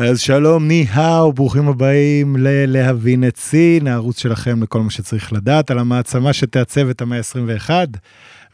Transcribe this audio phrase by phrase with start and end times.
[0.00, 5.78] אז שלום, ני-האו, ברוכים הבאים ללהבין את סין, הערוץ שלכם לכל מה שצריך לדעת על
[5.78, 7.70] המעצמה שתעצב את המאה ה-21.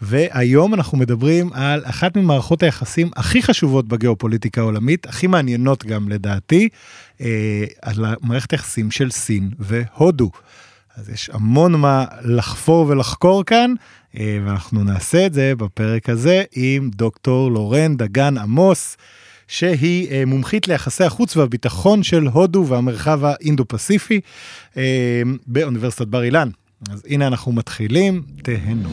[0.02, 6.68] והיום אנחנו מדברים על אחת ממערכות היחסים הכי חשובות בגיאופוליטיקה העולמית, הכי מעניינות גם לדעתי,
[7.20, 10.30] אה, על מערכת היחסים של סין והודו.
[10.96, 13.74] אז יש המון מה לחפור ולחקור כאן,
[14.18, 18.96] אה, ואנחנו נעשה את זה בפרק הזה עם דוקטור לורן דגן עמוס.
[19.52, 24.20] שהיא אה, מומחית ליחסי החוץ והביטחון של הודו והמרחב האינדו-פסיפי
[24.76, 26.48] אה, באוניברסיטת בר אילן.
[26.92, 28.88] אז הנה אנחנו מתחילים, תהנו.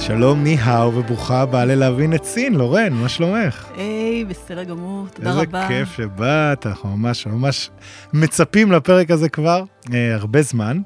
[0.00, 2.54] שלום, ניהאו, וברוכה הבאה ללהבין את סין.
[2.54, 3.68] לורן, מה שלומך?
[3.76, 5.62] היי, בסדר גמור, תודה איזה רבה.
[5.62, 7.70] איזה כיף שבאת, אנחנו ממש ממש
[8.12, 10.80] מצפים לפרק הזה כבר אה, הרבה זמן.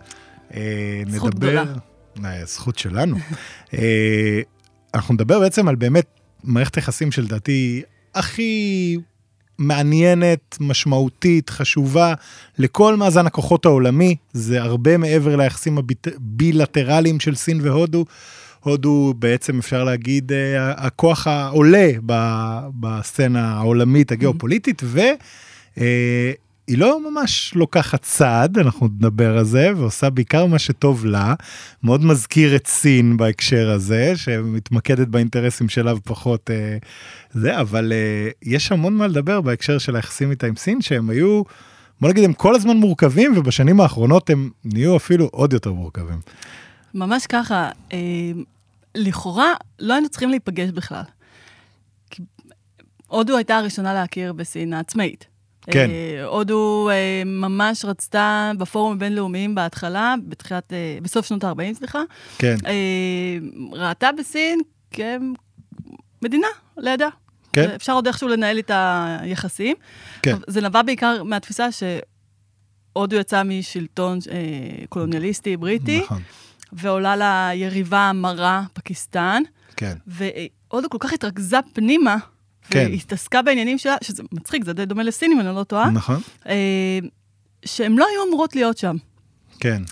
[0.55, 1.49] אה, זכות נדבר...
[1.49, 1.96] גדולה.
[2.45, 3.17] זכות שלנו.
[3.75, 4.41] אה,
[4.95, 6.07] אנחנו נדבר בעצם על באמת
[6.45, 7.83] מערכת יחסים שלדעתי
[8.15, 8.97] הכי
[9.59, 12.15] מעניינת, משמעותית, חשובה
[12.59, 14.17] לכל מאזן הכוחות העולמי.
[14.33, 18.05] זה הרבה מעבר ליחסים הבילטרליים של סין והודו.
[18.61, 21.91] הודו בעצם אפשר להגיד אה, הכוח העולה
[22.81, 25.01] בסצנה העולמית הגיאופוליטית, ו...
[26.67, 31.35] היא לא ממש לוקחת צעד, אנחנו נדבר על זה, ועושה בעיקר מה שטוב לה.
[31.83, 36.77] מאוד מזכיר את סין בהקשר הזה, שמתמקדת באינטרסים שלה ופחות אה,
[37.31, 41.43] זה, אבל אה, יש המון מה לדבר בהקשר של היחסים איתה עם סין, שהם היו,
[42.01, 46.19] בוא נגיד, הם כל הזמן מורכבים, ובשנים האחרונות הם נהיו אפילו עוד יותר מורכבים.
[46.95, 47.99] ממש ככה, אה,
[48.95, 51.03] לכאורה לא היינו צריכים להיפגש בכלל.
[53.07, 55.36] הודו הייתה הראשונה להכיר בסין העצמאית.
[55.71, 55.91] כן.
[55.91, 62.03] אה, הודו אה, ממש רצתה בפורום הבינלאומיים בהתחלה, בתחילת, אה, בסוף שנות ה-40, סליחה.
[62.39, 62.57] כן.
[63.73, 67.09] ראתה בסין כמדינה לידה.
[67.53, 67.71] כן.
[67.71, 69.77] אפשר עוד איכשהו לנהל את היחסים.
[70.23, 70.37] כן.
[70.47, 74.19] זה נבע בעיקר מהתפיסה שהודו יצא משלטון
[74.89, 76.23] קולוניאליסטי בריטי, נכון.
[76.73, 79.43] ועולה לה יריבה המרה, פקיסטן.
[79.77, 79.97] כן.
[80.07, 82.17] והודו כל כך התרכזה פנימה,
[82.71, 82.85] כן.
[82.87, 85.91] והיא התעסקה בעניינים שלה, שזה מצחיק, זה די דומה לסינים, אני לא טועה.
[85.91, 86.21] נכון.
[86.49, 86.99] אה,
[87.65, 88.97] שהן לא היו אמורות להיות שם.
[89.61, 89.83] כן.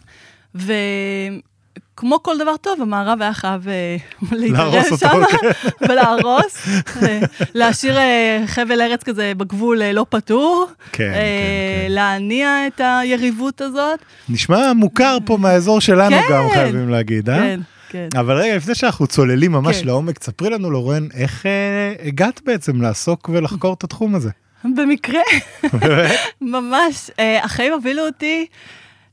[0.55, 3.97] וכמו כל דבר טוב, המערב היה חייב אה,
[4.33, 5.49] להתערב שם כן.
[5.89, 6.69] ולהרוס,
[7.03, 7.21] אה,
[7.55, 11.93] להשאיר אה, חבל ארץ כזה בגבול לא פתור, כן, כן, כן.
[11.93, 14.01] להניע את היריבות הזאת.
[14.29, 17.39] נשמע מוכר פה מהאזור שלנו גם, חייבים להגיד, אה?
[17.39, 17.61] כן.
[17.94, 18.09] כן.
[18.19, 19.87] אבל רגע, לפני שאנחנו צוללים ממש כן.
[19.87, 24.31] לעומק, ספרי לנו, לורן, איך אה, הגעת בעצם לעסוק ולחקור את התחום הזה?
[24.65, 25.21] במקרה,
[26.41, 27.10] ממש.
[27.19, 28.47] אה, החיים הובילו אותי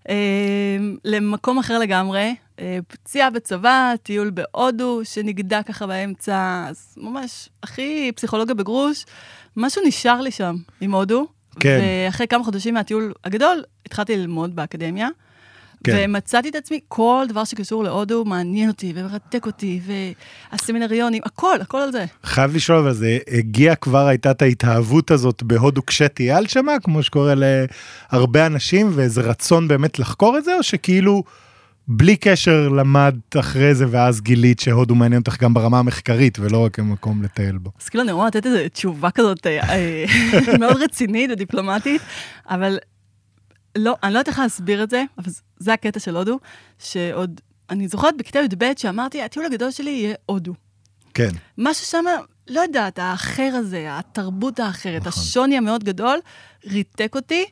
[0.09, 0.15] אה,
[1.05, 2.35] למקום אחר לגמרי.
[2.59, 9.05] אה, פציעה בצבא, טיול בהודו, שנגדע ככה באמצע, אז ממש, הכי פסיכולוגיה בגרוש.
[9.57, 11.27] משהו נשאר לי שם עם הודו.
[11.59, 11.79] כן.
[12.07, 15.07] ואחרי כמה חודשים מהטיול הגדול, התחלתי ללמוד באקדמיה.
[15.83, 16.05] כן.
[16.05, 19.81] ומצאתי את עצמי, כל דבר שקשור להודו מעניין אותי ומרתק אותי,
[20.51, 22.05] והסמינריונים, הכל, הכל על זה.
[22.23, 27.33] חייב לשאול, אבל זה הגיע כבר, הייתה את ההתאהבות הזאת בהודו כשטייל שמה, כמו שקורה
[28.11, 31.23] להרבה אנשים, ואיזה רצון באמת לחקור את זה, או שכאילו...
[31.87, 36.75] בלי קשר למדת אחרי זה ואז גילית שהודו מעניין אותך גם ברמה המחקרית ולא רק
[36.75, 37.71] כמקום לטייל בו.
[37.81, 40.05] אז כאילו אני אמורה לתת איזו תשובה כזאת אה, אה,
[40.59, 42.01] מאוד רצינית ודיפלומטית,
[42.49, 42.77] אבל
[43.77, 45.31] לא, אני לא יודעת איך להסביר את זה, אבל
[45.61, 46.39] זה הקטע של הודו,
[46.79, 50.53] שעוד, אני זוכרת בכיתה י"ב שאמרתי, הטיול הגדול שלי יהיה הודו.
[51.13, 51.29] כן.
[51.57, 52.05] משהו שם,
[52.47, 55.23] לא יודעת, האחר הזה, התרבות האחרת, נכון.
[55.23, 56.19] השוני המאוד גדול,
[56.65, 57.45] ריתק אותי,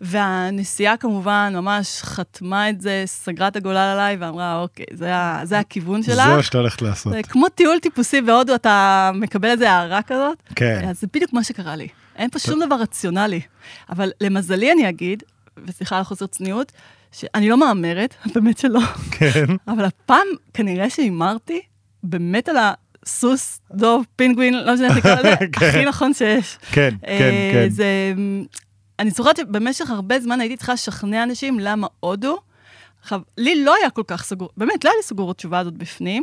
[0.00, 5.12] והנשיאה כמובן ממש חתמה את זה, סגרה את הגולל עליי ואמרה, אוקיי, זה,
[5.44, 6.14] זה הכיוון שלה.
[6.14, 7.12] זה מה שאתה הולכת לעשות.
[7.12, 10.38] זה כמו טיול טיפוסי בהודו, אתה מקבל איזה הערה כזאת.
[10.54, 10.88] כן.
[10.88, 11.88] אז זה בדיוק מה שקרה לי.
[12.16, 13.40] אין פה שום דבר רציונלי.
[13.88, 15.22] אבל למזלי אני אגיד,
[15.64, 16.72] וסליחה על חוסר צניעות,
[17.16, 18.80] שאני לא מהמרת, באמת שלא.
[19.10, 19.44] כן.
[19.68, 21.60] אבל הפעם כנראה שהימרתי
[22.02, 25.66] באמת על הסוס, דוב, פינגווין, לא משנה איך לקרוא לזה, כן.
[25.66, 26.58] הכי נכון שיש.
[26.72, 27.68] כן, אה, כן, כן.
[27.68, 28.12] זה...
[28.98, 32.38] אני זוכרת שבמשך הרבה זמן הייתי צריכה לשכנע אנשים למה הודו.
[33.02, 36.22] עכשיו, לי לא היה כל כך סגור, באמת, לא היה לי סגור התשובה הזאת בפנים.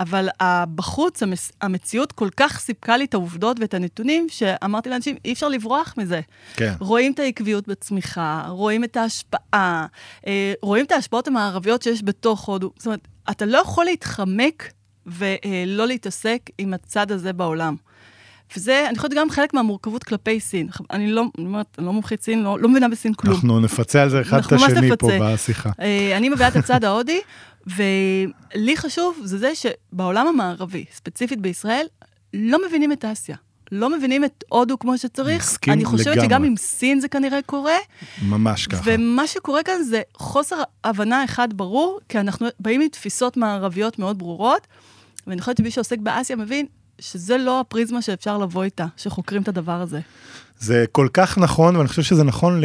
[0.00, 0.28] אבל
[0.74, 1.22] בחוץ,
[1.60, 6.20] המציאות כל כך סיפקה לי את העובדות ואת הנתונים, שאמרתי לאנשים, אי אפשר לברוח מזה.
[6.54, 6.74] כן.
[6.80, 9.86] רואים את העקביות בצמיחה, רואים את ההשפעה,
[10.26, 12.70] אה, רואים את ההשפעות המערביות שיש בתוך הודו.
[12.76, 14.72] זאת אומרת, אתה לא יכול להתחמק
[15.06, 17.76] ולא להתעסק עם הצד הזה בעולם.
[18.56, 20.68] וזה, אני חושבת, גם חלק מהמורכבות כלפי סין.
[20.90, 23.34] אני לא, אני אומרת, אני לא מומחית סין, לא, לא מבינה בסין כלום.
[23.34, 25.70] אנחנו נפצה על זה אחד את השני פה בשיחה.
[25.80, 27.20] אה, אני מביאה את הצד ההודי,
[27.66, 31.86] ולי חשוב זה זה שבעולם המערבי, ספציפית בישראל,
[32.34, 33.36] לא מבינים את אסיה.
[33.72, 35.42] לא מבינים את הודו כמו שצריך.
[35.42, 35.84] מסכים לגמרי.
[35.84, 36.28] אני חושבת לגמרי.
[36.28, 37.76] שגם עם סין זה כנראה קורה.
[38.22, 38.82] ממש ככה.
[38.84, 44.18] ומה שקורה כאן זה חוסר הבנה אחד ברור, כי אנחנו באים עם תפיסות מערביות מאוד
[44.18, 44.66] ברורות,
[45.26, 46.66] ואני חושבת שמי שעוסק באסיה מבין
[46.98, 50.00] שזה לא הפריזמה שאפשר לבוא איתה, שחוקרים את הדבר הזה.
[50.58, 52.60] זה כל כך נכון, ואני חושב שזה נכון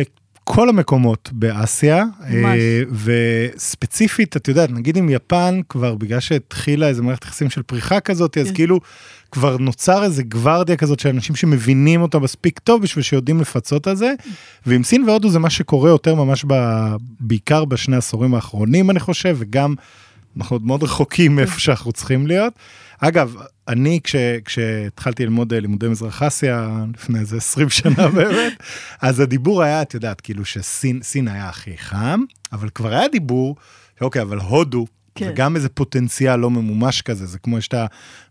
[0.49, 2.03] לכל המקומות באסיה.
[2.29, 2.59] ממש.
[2.59, 2.81] אה,
[3.55, 8.37] וספציפית, את יודעת, נגיד עם יפן, כבר בגלל שהתחילה איזה מערכת יחסים של פריחה כזאת,
[8.37, 8.53] אז כן.
[8.53, 8.79] כאילו
[9.31, 13.95] כבר נוצר איזה גוורדיה כזאת של אנשים שמבינים אותה מספיק טוב בשביל שיודעים לפצות על
[13.95, 14.13] זה.
[14.65, 16.53] ועם סין והודו זה מה שקורה יותר ממש ב...
[17.19, 19.75] בעיקר בשני העשורים האחרונים, אני חושב, וגם
[20.37, 22.53] אנחנו עוד מאוד רחוקים מאיפה שאנחנו צריכים להיות.
[22.99, 23.35] אגב,
[23.67, 24.15] אני כש,
[24.45, 28.53] כשהתחלתי ללמוד אה, לימודי מזרח אסיה לפני איזה 20 שנה באמת,
[29.01, 32.23] אז הדיבור היה, את יודעת, כאילו שסין היה הכי חם,
[32.53, 33.55] אבל כבר היה דיבור,
[34.01, 34.85] אוקיי, אבל הודו,
[35.15, 35.29] כן.
[35.29, 37.73] וגם איזה פוטנציאל לא ממומש כזה, זה כמו יש את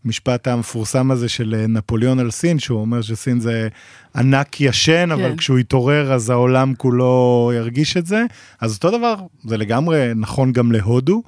[0.05, 3.69] המשפט המפורסם הזה של אה, נפוליאון על סין, שהוא אומר שסין זה
[4.17, 5.11] ענק ישן, כן.
[5.11, 8.25] אבל כשהוא יתעורר אז העולם כולו ירגיש את זה.
[8.61, 9.15] אז אותו דבר,
[9.45, 11.23] זה לגמרי נכון גם להודו,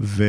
[0.00, 0.24] ו...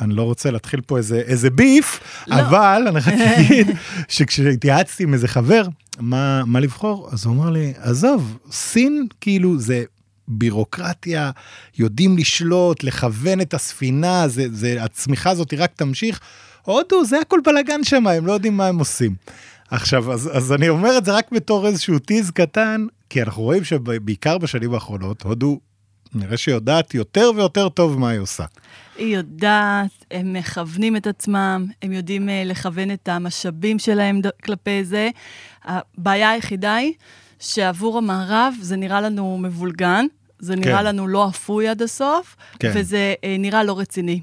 [0.00, 2.40] אני לא רוצה להתחיל פה איזה, איזה ביף, לא.
[2.40, 3.66] אבל אני רק אגיד
[4.08, 5.62] שכשהתייעצתי עם איזה חבר,
[5.98, 9.84] מה, מה לבחור, אז הוא אמר לי, עזוב, סין כאילו זה
[10.28, 11.30] בירוקרטיה,
[11.78, 16.20] יודעים לשלוט, לכוון את הספינה, זה, זה, הצמיחה הזאת רק תמשיך.
[16.62, 19.14] הודו, זה הכל בלאגן שם, הם לא יודעים מה הם עושים.
[19.70, 23.64] עכשיו, אז, אז אני אומר את זה רק בתור איזשהו טיז קטן, כי אנחנו רואים
[23.64, 25.60] שבעיקר בשנים האחרונות, הודו
[26.14, 28.44] נראה שהיא יודעת יותר ויותר טוב מה היא עושה.
[28.96, 35.10] היא יודעת, הם מכוונים את עצמם, הם יודעים uh, לכוון את המשאבים שלהם כלפי זה.
[35.64, 36.92] הבעיה היחידה היא
[37.38, 40.06] שעבור המערב זה נראה לנו מבולגן,
[40.38, 40.84] זה נראה כן.
[40.84, 42.72] לנו לא אפוי עד הסוף, כן.
[42.74, 44.20] וזה uh, נראה לא רציני.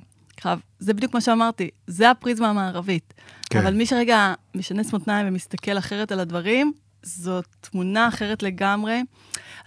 [0.80, 3.14] זה בדיוק מה שאמרתי, זה הפריזמה המערבית.
[3.50, 3.60] כן.
[3.60, 6.74] אבל מי שרגע משנס מותניים ומסתכל אחרת על הדברים,
[7.04, 9.04] זאת תמונה אחרת לגמרי.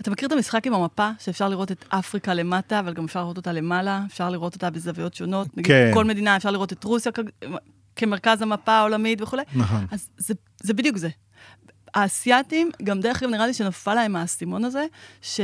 [0.00, 3.36] אתה מכיר את המשחק עם המפה, שאפשר לראות את אפריקה למטה, אבל גם אפשר לראות
[3.36, 5.56] אותה למעלה, אפשר לראות אותה בזוויות שונות.
[5.56, 5.90] נגיד, כן.
[5.94, 7.18] כל מדינה, אפשר לראות את רוסיה כ...
[7.96, 9.42] כמרכז המפה העולמית וכולי.
[9.54, 9.86] נכון.
[9.90, 11.08] אז זה, זה בדיוק זה.
[11.94, 14.86] האסייתים, גם דרך אגב, נראה לי שנפל להם האסימון הזה,
[15.22, 15.42] שלא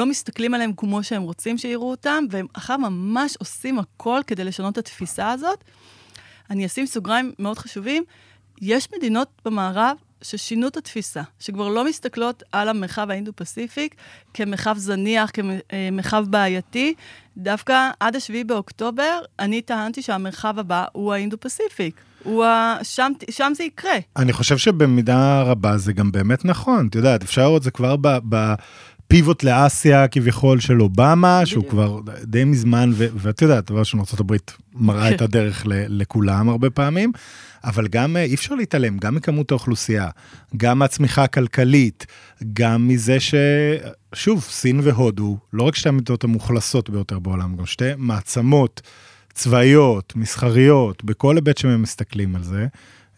[0.00, 4.72] אה, מסתכלים עליהם כמו שהם רוצים שיראו אותם, והם אחר ממש עושים הכל כדי לשנות
[4.72, 5.64] את התפיסה הזאת.
[6.50, 8.04] אני אשים סוגריים מאוד חשובים.
[8.60, 13.94] יש מדינות במערב ששינו את התפיסה, שכבר לא מסתכלות על המרחב האינדו-פסיפיק
[14.34, 16.94] כמרחב זניח, כמרחב בעייתי.
[17.36, 22.00] דווקא עד השביעי באוקטובר, אני טענתי שהמרחב הבא הוא האינדו-פסיפיק.
[22.22, 22.76] הוא ה...
[22.82, 23.96] שם, שם זה יקרה.
[24.16, 26.86] אני חושב שבמידה רבה זה גם באמת נכון.
[26.86, 28.08] את יודעת, אפשר לראות זה כבר ב...
[28.28, 28.54] ב...
[29.08, 34.36] פיבוט לאסיה כביכול של אובמה, שהוא כבר די מזמן, ואת יודעת, דבר ראשון, ארה"ב
[34.74, 37.12] מראה את הדרך לכולם הרבה פעמים,
[37.64, 40.08] אבל גם אה, אי אפשר להתעלם, גם מכמות האוכלוסייה,
[40.56, 42.06] גם מהצמיחה הכלכלית,
[42.52, 43.34] גם מזה ש...
[44.14, 48.80] שוב, סין והודו, לא רק שתי המדינות המאוכלסות ביותר בעולם, גם שתי מעצמות
[49.34, 52.66] צבאיות, מסחריות, בכל היבט שהם מסתכלים על זה.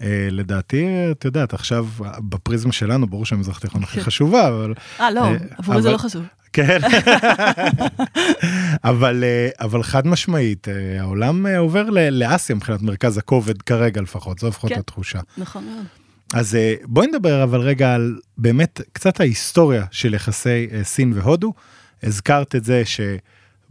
[0.03, 1.87] אה, לדעתי, את יודעת, עכשיו
[2.19, 4.03] בפריזמה שלנו, ברור שהמזרח התיכון הכי כן.
[4.03, 4.75] חשובה, אבל...
[5.01, 5.23] אה, לא,
[5.59, 6.23] עבורי זה לא חשוב.
[6.53, 6.79] כן,
[8.91, 10.67] אבל, אה, אבל חד משמעית,
[11.01, 15.21] העולם עובר לאסיה מבחינת מרכז הכובד כרגע לפחות, זו לפחות כן, התחושה.
[15.39, 15.85] נכון מאוד.
[16.35, 21.53] אז בואי נדבר אבל רגע על באמת קצת ההיסטוריה של יחסי סין והודו.
[22.03, 23.01] הזכרת את זה ש...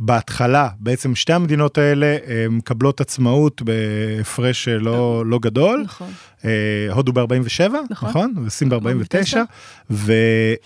[0.05, 2.17] בהתחלה, בעצם שתי המדינות האלה
[2.49, 5.81] מקבלות עצמאות בהפרש לא, לא גדול.
[5.85, 6.11] נכון.
[6.45, 8.09] אה, הודו ב-47, נכון?
[8.09, 8.33] נכון?
[8.45, 9.37] וסין ב-49.
[9.91, 10.57] וכבר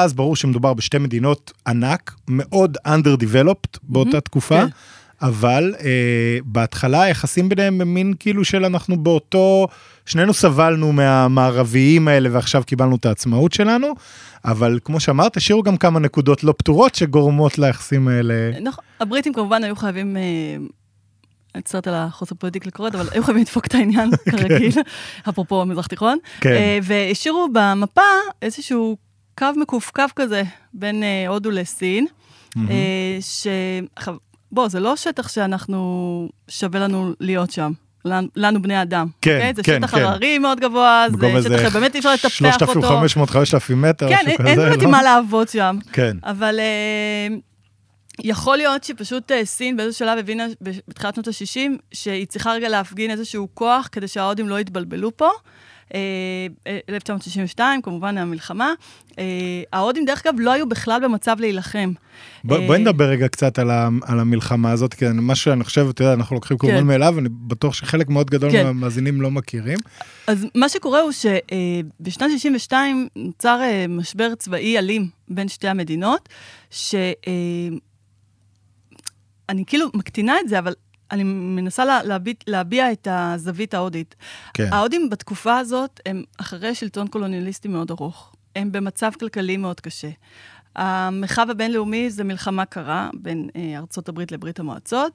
[0.00, 4.60] אז ברור שמדובר בשתי מדינות ענק, מאוד underdeveloped באותה mm-hmm, תקופה.
[4.60, 4.66] כן.
[5.22, 9.68] אבל אה, בהתחלה היחסים ביניהם הם מין כאילו של אנחנו באותו,
[10.06, 13.94] שנינו סבלנו מהמערביים האלה ועכשיו קיבלנו את העצמאות שלנו,
[14.44, 18.34] אבל כמו שאמרת, השאירו גם כמה נקודות לא פתורות שגורמות ליחסים האלה.
[18.60, 20.16] נכון, הבריטים כמובן היו חייבים...
[20.16, 20.22] אה...
[21.54, 24.30] אני מצטערת על החוסר פוליטיקלי קורט, אבל היו חייבים לדפוק את העניין, כן.
[24.30, 24.72] כרגיל,
[25.28, 26.18] אפרופו מזרח תיכון.
[26.40, 26.50] כן.
[26.50, 28.00] אה, והשאירו במפה
[28.42, 28.96] איזשהו
[29.38, 30.42] קו מקווקו כזה
[30.74, 32.06] בין אה, הודו לסין,
[33.20, 33.46] ש...
[34.52, 37.72] בוא, זה לא שטח שאנחנו, שווה לנו להיות שם.
[38.36, 39.06] לנו בני אדם.
[39.20, 39.34] כן, okay?
[39.34, 39.54] אוקיי?
[39.54, 40.02] זה כן, שטח כן.
[40.02, 43.00] הררי מאוד גבוה, זה שטח שבאמת אי אפשר לטפח אותו.
[43.70, 45.78] 3,500-5,000 מטר, כן, אין באמת עם מה לעבוד שם.
[45.92, 46.16] כן.
[46.24, 47.40] אבל uh,
[48.24, 53.10] יכול להיות שפשוט אה, סין באיזשהו שלב הבינה בתחילת שנות ה-60 שהיא צריכה רגע להפגין
[53.10, 55.28] איזשהו כוח כדי שההודים לא יתבלבלו פה.
[56.88, 58.72] 1962, אה, כמובן המלחמה.
[59.18, 59.24] אה,
[59.72, 61.92] ההודים, דרך אגב, לא היו בכלל במצב להילחם.
[62.44, 66.02] בואי בוא נדבר רגע קצת על, ה, על המלחמה הזאת, כי מה שאני חושב, אתה
[66.02, 66.86] יודע, אנחנו לוקחים כמובן כן.
[66.86, 68.64] מאליו, אני בטוח שחלק מאוד גדול כן.
[68.64, 69.78] מהמאזינים לא מכירים.
[70.26, 76.28] אז מה שקורה הוא שבשנת 62 נוצר משבר צבאי אלים בין שתי המדינות,
[76.70, 76.94] ש...
[79.48, 80.74] אני כאילו מקטינה את זה, אבל
[81.12, 84.14] אני מנסה לה, להביע, להביע את הזווית ההודית.
[84.54, 84.72] כן.
[84.72, 88.34] ההודים בתקופה הזאת הם אחרי שלטון קולוניאליסטי מאוד ארוך.
[88.56, 90.10] הם במצב כלכלי מאוד קשה.
[90.76, 95.12] המרחב הבינלאומי זה מלחמה קרה בין אה, ארצות הברית לברית המועצות.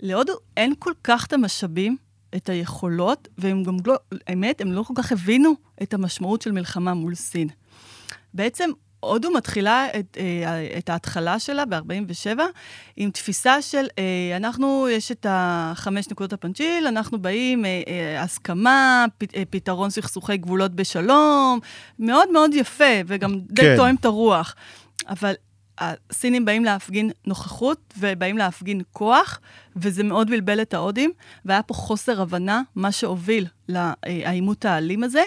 [0.00, 1.96] להודו אין כל כך את המשאבים,
[2.36, 6.94] את היכולות, והם גם לא, האמת, הם לא כל כך הבינו את המשמעות של מלחמה
[6.94, 7.48] מול סין.
[8.34, 12.40] בעצם הודו מתחילה את, אה, את ההתחלה שלה ב-47
[12.96, 19.04] עם תפיסה של, אה, אנחנו, יש את החמש נקודות הפנצ'יל, אנחנו באים, אה, הסכמה,
[19.50, 21.58] פתרון סכסוכי גבולות בשלום,
[21.98, 23.76] מאוד מאוד יפה, וגם די כן.
[23.76, 24.54] תואם את הרוח.
[25.08, 25.34] אבל
[25.78, 29.40] הסינים באים להפגין נוכחות ובאים להפגין כוח,
[29.76, 31.12] וזה מאוד בלבל את ההודים,
[31.44, 35.22] והיה פה חוסר הבנה, מה שהוביל לעימות האלים הזה.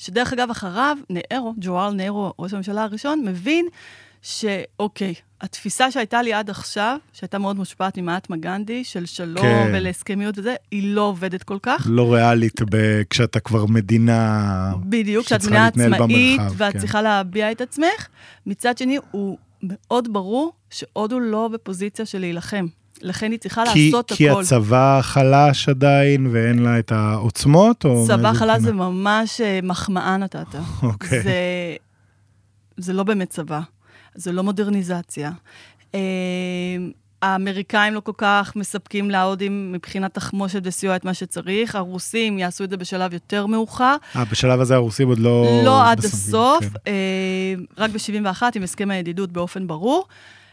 [0.00, 3.66] שדרך אגב, אחריו, נארו, ג'ואל נארו, ראש הממשלה הראשון, מבין
[4.22, 9.70] שאוקיי, התפיסה שהייתה לי עד עכשיו, שהייתה מאוד מושפעת ממעטמה גנדי, של שלום כן.
[9.74, 11.86] ולהסכמיות וזה, היא לא עובדת כל כך.
[11.90, 16.78] לא ריאלית ב- כשאתה כבר מדינה בדיוק, כשאת מדינה עצמאית, במרחב, ואת כן.
[16.78, 18.08] צריכה להביע את עצמך.
[18.46, 22.66] מצד שני, הוא מאוד ברור שהודו לא בפוזיציה של להילחם.
[23.02, 24.42] לכן היא צריכה כי, לעשות כי הכל.
[24.42, 27.84] כי הצבא חלש עדיין ואין לה את העוצמות?
[28.06, 30.54] צבא חלש זה ממש אה, מחמאה נתת.
[30.82, 31.22] אוקיי.
[31.22, 31.32] זה,
[32.76, 33.60] זה לא באמת צבא,
[34.14, 35.30] זה לא מודרניזציה.
[35.94, 36.00] אה,
[37.22, 42.70] האמריקאים לא כל כך מספקים להודים מבחינת תחמושת וסיוע את מה שצריך, הרוסים יעשו את
[42.70, 43.96] זה בשלב יותר מאוחר.
[44.16, 45.62] אה, בשלב הזה הרוסים עוד לא...
[45.64, 46.68] לא עד הסוף, כן.
[46.86, 50.06] אה, רק ב-71 עם הסכם הידידות באופן ברור.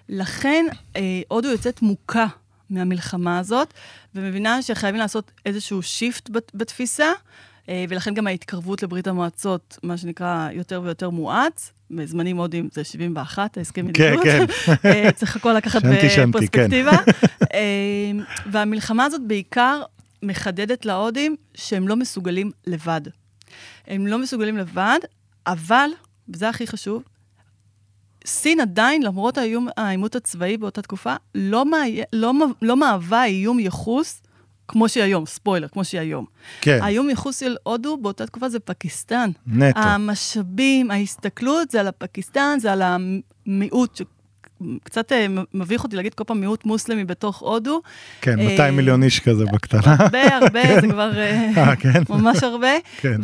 [0.09, 2.27] לכן אה, הודו יוצאת מוכה
[2.69, 3.73] מהמלחמה הזאת,
[4.15, 7.11] ומבינה שחייבים לעשות איזשהו שיפט בתפיסה,
[7.69, 11.71] אה, ולכן גם ההתקרבות לברית המועצות, מה שנקרא, יותר ויותר מואץ.
[11.91, 14.23] בזמנים הודיים זה 71, ההסכם כן, ידידות.
[14.23, 14.45] כן,
[14.81, 15.11] כן.
[15.15, 16.97] צריך הכל לקחת בפרספקטיבה.
[17.51, 18.17] כן.
[18.51, 19.81] והמלחמה הזאת בעיקר
[20.23, 23.01] מחדדת להודים שהם לא מסוגלים לבד.
[23.87, 24.99] הם לא מסוגלים לבד,
[25.47, 25.89] אבל,
[26.29, 27.03] וזה הכי חשוב,
[28.27, 31.77] סין עדיין, למרות האיום, העימות הצבאי באותה תקופה, לא, מה,
[32.13, 34.21] לא, לא מהווה איום יחוס
[34.67, 36.25] כמו שהיא היום, ספוילר, כמו שהיא היום.
[36.61, 36.79] כן.
[36.81, 39.29] האיום יחוס של הודו באותה תקופה זה פקיסטן.
[39.47, 39.79] נטו.
[39.79, 44.01] המשאבים, ההסתכלות זה על הפקיסטן, זה על המיעוט,
[44.83, 47.81] קצת אה, מביך אותי להגיד כל פעם מיעוט מוסלמי בתוך הודו.
[48.21, 49.95] כן, 200 אה, מיליון איש כזה בקטנה.
[49.99, 50.81] הרבה, הרבה, כן.
[50.81, 52.03] זה כבר אה, כן.
[52.09, 52.71] ממש הרבה.
[52.97, 53.21] כן.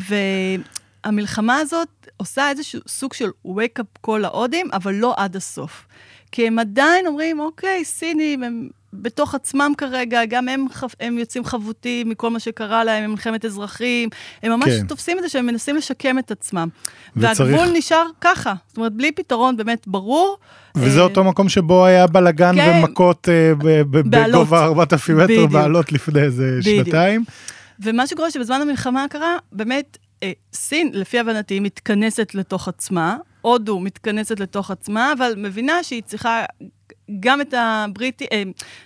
[1.06, 5.88] והמלחמה הזאת עושה איזשהו סוג של wake-up call להודים, אבל לא עד הסוף.
[6.32, 10.66] כי הם עדיין אומרים, אוקיי, סינים, הם בתוך עצמם כרגע, גם הם,
[11.00, 14.10] הם יוצאים חבוטים מכל מה שקרה להם, מלחמת אזרחים,
[14.44, 14.88] הם ממש כן.
[14.88, 16.68] תופסים את זה שהם מנסים לשקם את עצמם.
[17.18, 17.40] וצריך...
[17.40, 20.38] והגבול נשאר ככה, זאת אומרת, בלי פתרון באמת ברור.
[20.76, 21.04] וזה אה...
[21.04, 22.82] אותו מקום שבו היה בלאגן כן.
[22.84, 27.24] ומכות אה, בגובה 4,000 מטר בעלות לפני איזה שנתיים.
[27.80, 29.98] ומה שקורה שבזמן המלחמה הקרה, באמת,
[30.54, 36.46] סין, לפי הבנתי, מתכנסת לתוך עצמה, הודו מתכנסת לתוך עצמה, אבל מבינה שהיא צריכה
[37.20, 38.44] גם את הבריטים, אה,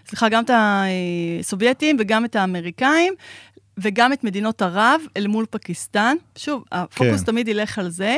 [0.07, 3.13] סליחה, גם את הסובייטים וגם את האמריקאים,
[3.77, 6.15] וגם את מדינות ערב אל מול פקיסטן.
[6.35, 7.25] שוב, הפוקוס כן.
[7.25, 8.17] תמיד ילך על זה.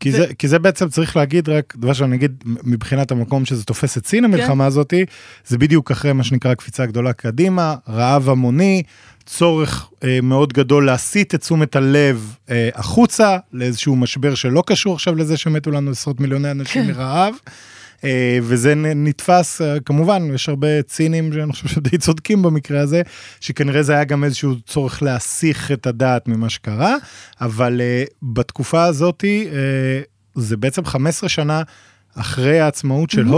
[0.00, 0.12] כי.
[0.12, 4.06] זה, כי זה בעצם צריך להגיד רק דבר שאני אגיד מבחינת המקום שזה תופס את
[4.06, 4.68] סין המלחמה כן.
[4.68, 5.04] הזאתי,
[5.46, 8.82] זה בדיוק אחרי מה שנקרא קפיצה גדולה קדימה, רעב המוני,
[9.26, 15.14] צורך אה, מאוד גדול להסיט את תשומת הלב אה, החוצה לאיזשהו משבר שלא קשור עכשיו
[15.14, 16.90] לזה שמתו לנו עשרות מיליוני אנשים כן.
[16.90, 17.34] מרעב.
[18.04, 23.02] אה, וזה נתפס, אה, כמובן, יש הרבה צינים שאני חושב שדי צודקים במקרה הזה,
[23.40, 26.96] שכנראה זה היה גם איזשהו צורך להסיח את הדעת ממה שקרה,
[27.40, 29.48] אבל אה, בתקופה הזאתי,
[30.34, 31.62] זה בעצם 15 שנה
[32.14, 33.30] אחרי העצמאות של mm-hmm.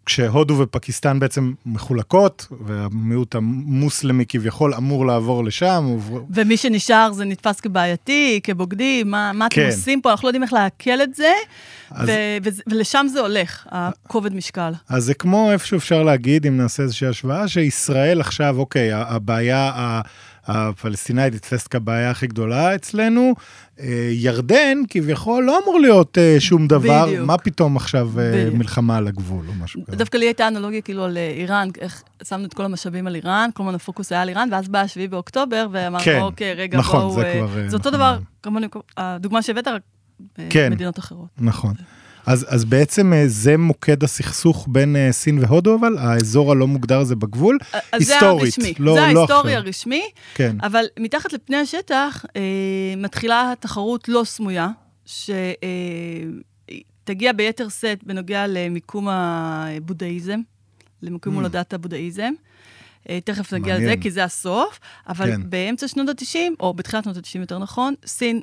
[0.00, 0.06] הודו.
[0.06, 5.96] כשהודו ופקיסטן בעצם מחולקות, והמיעוט המוסלמי כביכול אמור לעבור לשם.
[6.30, 9.60] ומי שנשאר זה נתפס כבעייתי, כבוגדים, מה, מה כן.
[9.60, 10.10] אתם עושים פה?
[10.10, 11.32] אנחנו לא יודעים איך לעכל את זה,
[11.90, 12.08] אז...
[12.08, 14.72] ו- ו- ולשם זה הולך, הכובד משקל.
[14.88, 20.00] אז זה כמו איפשהו אפשר להגיד, אם נעשה איזושהי השוואה, שישראל עכשיו, אוקיי, הבעיה
[20.50, 23.34] הפלסטינאית נתפסת כבעיה הכי גדולה אצלנו.
[23.80, 27.26] אה, ירדן כביכול לא אמור להיות אה, שום דבר, בדיוק.
[27.26, 28.54] מה פתאום עכשיו אה, בדיוק.
[28.54, 29.96] מלחמה על הגבול או משהו כזה.
[29.96, 33.62] דווקא לי הייתה אנלוגיה כאילו על איראן, איך שמנו את כל המשאבים על איראן, כל
[33.62, 37.14] הזמן הפוקוס היה על איראן, ואז בא 7 באוקטובר, ואמרנו, כן, אוקיי, רגע, נכון, בואו...
[37.14, 37.92] זה כבר, זה אותו נכון.
[37.92, 38.62] דבר, כמובן,
[38.96, 39.82] הדוגמה שהבאת, רק
[40.50, 40.70] כן.
[40.70, 41.28] במדינות אחרות.
[41.38, 41.74] נכון.
[42.26, 46.98] אז, אז בעצם אה, זה מוקד הסכסוך בין אה, סין והודו, אבל האזור הלא מוגדר
[47.00, 47.58] הזה בגבול,
[47.92, 49.64] אז זה היסטורית, הרשמי, לא- זה לא ההיסטורי עכשיו.
[49.66, 50.02] הרשמי,
[50.34, 52.40] כן, אבל מתחת לפני השטח אה,
[52.96, 54.68] מתחילה תחרות לא סמויה,
[57.04, 60.40] שתגיע ביתר שאת בנוגע למיקום הבודהיזם,
[61.02, 61.36] למיקום Mm.
[61.36, 62.32] הולדת הבודהיזם.
[63.08, 63.94] אה, תכף נגיע לזה.
[64.00, 65.50] כי זה הסוף, אבל כן.
[65.50, 68.40] באמצע שנות ה-90, או בתחילת שנות ה-90 יותר נכון, סין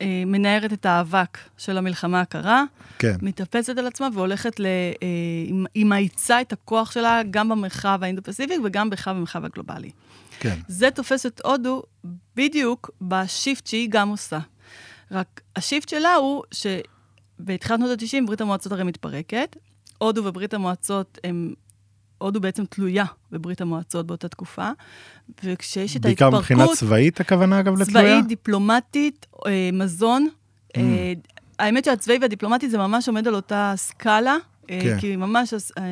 [0.00, 2.64] אה, מנערת את האבק של המלחמה הקרה,
[2.98, 4.66] כן, מתאפסת על עצמה והולכת ל...
[4.66, 5.08] אה,
[5.46, 9.90] היא- היא מאיצה את הכוח שלה גם במרחב האינדו-פסיפיק וגם בכלל במרחב הגלובלי.
[10.40, 11.82] כן, זה תופס את הודו
[12.36, 14.38] בדיוק בשיפט שהיא גם עושה.
[15.10, 19.56] רק השיפט שלה הוא שבתחילת שנות ה-90 ברית המועצות הרי מתפרקת,
[19.98, 21.54] הודו וברית המועצות הם...
[22.18, 24.70] הודו בעצם תלויה בברית המועצות באותה תקופה,
[25.44, 26.40] וכשיש את בעיקר ההתפרקות...
[26.40, 27.86] מבחינה צבאית הכוונה אגב לתלויה?
[27.86, 30.28] צבאית, דיפלומטית, אה, מזון.
[30.28, 30.78] Mm.
[30.78, 31.12] אה,
[31.58, 34.36] האמת שהצבאי והדיפלומטי זה ממש עומד על אותה סקאלה.
[34.70, 35.00] אה, כן.
[35.00, 35.82] כי ממש אה,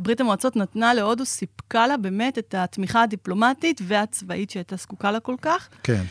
[0.00, 5.34] ברית המועצות נתנה להודו, סיפקה לה באמת את התמיכה הדיפלומטית והצבאית שהייתה זקוקה לה כל
[5.42, 5.68] כך.
[5.82, 6.02] כן,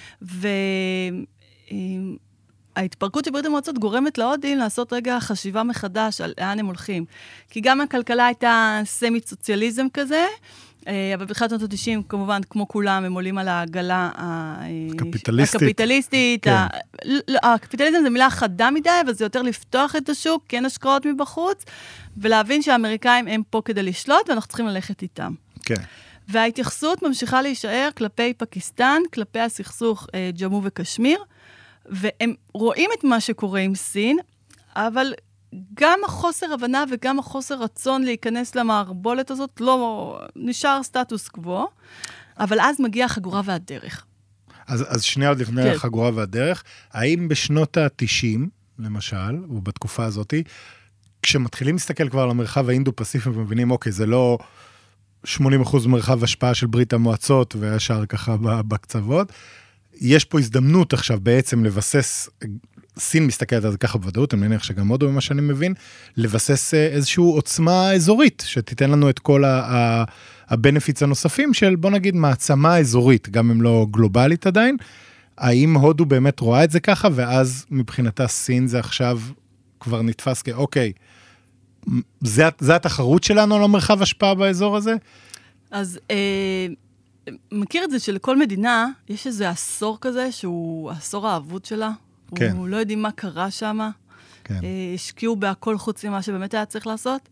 [2.77, 7.06] וההתפרקות של ברית המועצות גורמת להודים לעשות רגע חשיבה מחדש על לאן הם הולכים.
[7.50, 10.25] כי גם הכלכלה הייתה סמי-סוציאליזם כזה,
[10.88, 14.63] אה, אבל בתחילת שנות ה-90, כמובן, כמו כולם, הם עולים על העגלה ה-
[14.98, 15.62] קפיטליסטית.
[15.62, 16.44] הקפיטליסטית.
[16.44, 16.51] כן.
[16.51, 16.68] ה-
[17.06, 21.65] לא, הקפיטליזם זה מילה חדה מדי, אבל זה יותר לפתוח את השוק, כן השקעות מבחוץ,
[22.18, 25.34] ולהבין שהאמריקאים הם פה כדי לשלוט, ואנחנו צריכים ללכת איתם.
[25.65, 25.75] כן,
[26.27, 31.20] וההתייחסות ממשיכה להישאר כלפי פקיסטן, כלפי הסכסוך אה, ג'מו וקשמיר,
[31.85, 34.17] והם רואים את מה שקורה עם סין,
[34.75, 35.13] אבל
[35.73, 41.67] גם החוסר הבנה וגם החוסר רצון להיכנס למערבולת הזאת לא נשאר סטטוס קוו,
[42.39, 44.05] אבל אז מגיעה החגורה והדרך.
[44.67, 45.71] אז, אז שנייה עוד לפני כן.
[45.71, 48.39] החגורה והדרך, האם בשנות ה-90,
[48.79, 50.33] למשל, או בתקופה הזאת,
[51.21, 54.37] כשמתחילים להסתכל כבר על המרחב האינדו-פסיפי ומבינים, אוקיי, זה לא
[55.25, 55.29] 80%
[55.87, 59.31] מרחב השפעה של ברית המועצות והשאר ככה בקצוות,
[60.01, 62.29] יש פה הזדמנות עכשיו בעצם לבסס,
[63.00, 65.74] סין מסתכלת על זה ככה בוודאות, אני מניח שגם הודו ממה שאני מבין,
[66.18, 69.44] לבסס אה, איזושהי עוצמה אזורית, שתיתן לנו את כל
[70.48, 74.77] הבנפיץ הנוספים של בוא נגיד מעצמה אזורית, גם אם לא גלובלית עדיין.
[75.38, 79.20] האם הודו באמת רואה את זה ככה, ואז מבחינתה סין זה עכשיו
[79.79, 80.92] כבר נתפס כאוקיי,
[82.22, 84.96] זה, זה התחרות שלנו על המרחב השפעה באזור הזה?
[85.72, 86.68] אז אה,
[87.51, 91.92] מכיר את זה שלכל מדינה יש איזה עשור כזה, שהוא העשור האבוד שלה?
[92.36, 92.55] כן.
[92.57, 93.90] הוא לא יודעים מה קרה שם.
[94.44, 94.53] כן.
[94.64, 97.29] אה, השקיעו בהכל חוץ ממה שבאמת היה צריך לעשות.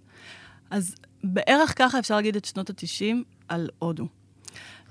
[0.69, 3.15] אז בערך ככה אפשר להגיד את שנות ה-90
[3.47, 4.07] על הודו.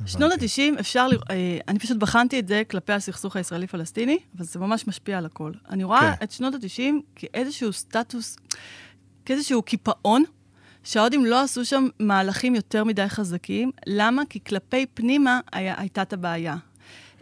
[0.06, 4.58] שנות ה-90 אפשר לראות, אה, אני פשוט בחנתי את זה כלפי הסכסוך הישראלי-פלסטיני, אבל זה
[4.58, 5.52] ממש משפיע על הכל.
[5.70, 6.24] אני רואה כן.
[6.24, 6.80] את שנות ה-90
[7.16, 8.36] כאיזשהו סטטוס,
[9.24, 10.24] כאיזשהו קיפאון,
[10.84, 13.70] שההודים לא עשו שם מהלכים יותר מדי חזקים.
[13.86, 14.22] למה?
[14.30, 16.56] כי כלפי פנימה היה, הייתה את הבעיה.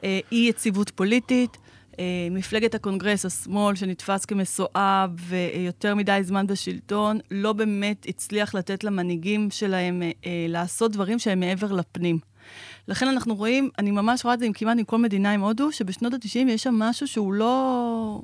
[0.04, 1.58] אה, אי יציבות פוליטית,
[1.98, 9.50] אה, מפלגת הקונגרס, השמאל, שנתפס כמסואב ויותר מדי זמן בשלטון, לא באמת הצליח לתת למנהיגים
[9.50, 12.18] שלהם אה, אה, לעשות דברים שהם מעבר לפנים.
[12.88, 15.72] לכן אנחנו רואים, אני ממש רואה את זה עם כמעט עם כל מדינה עם הודו,
[15.72, 18.22] שבשנות ה-90 יש שם משהו שהוא לא...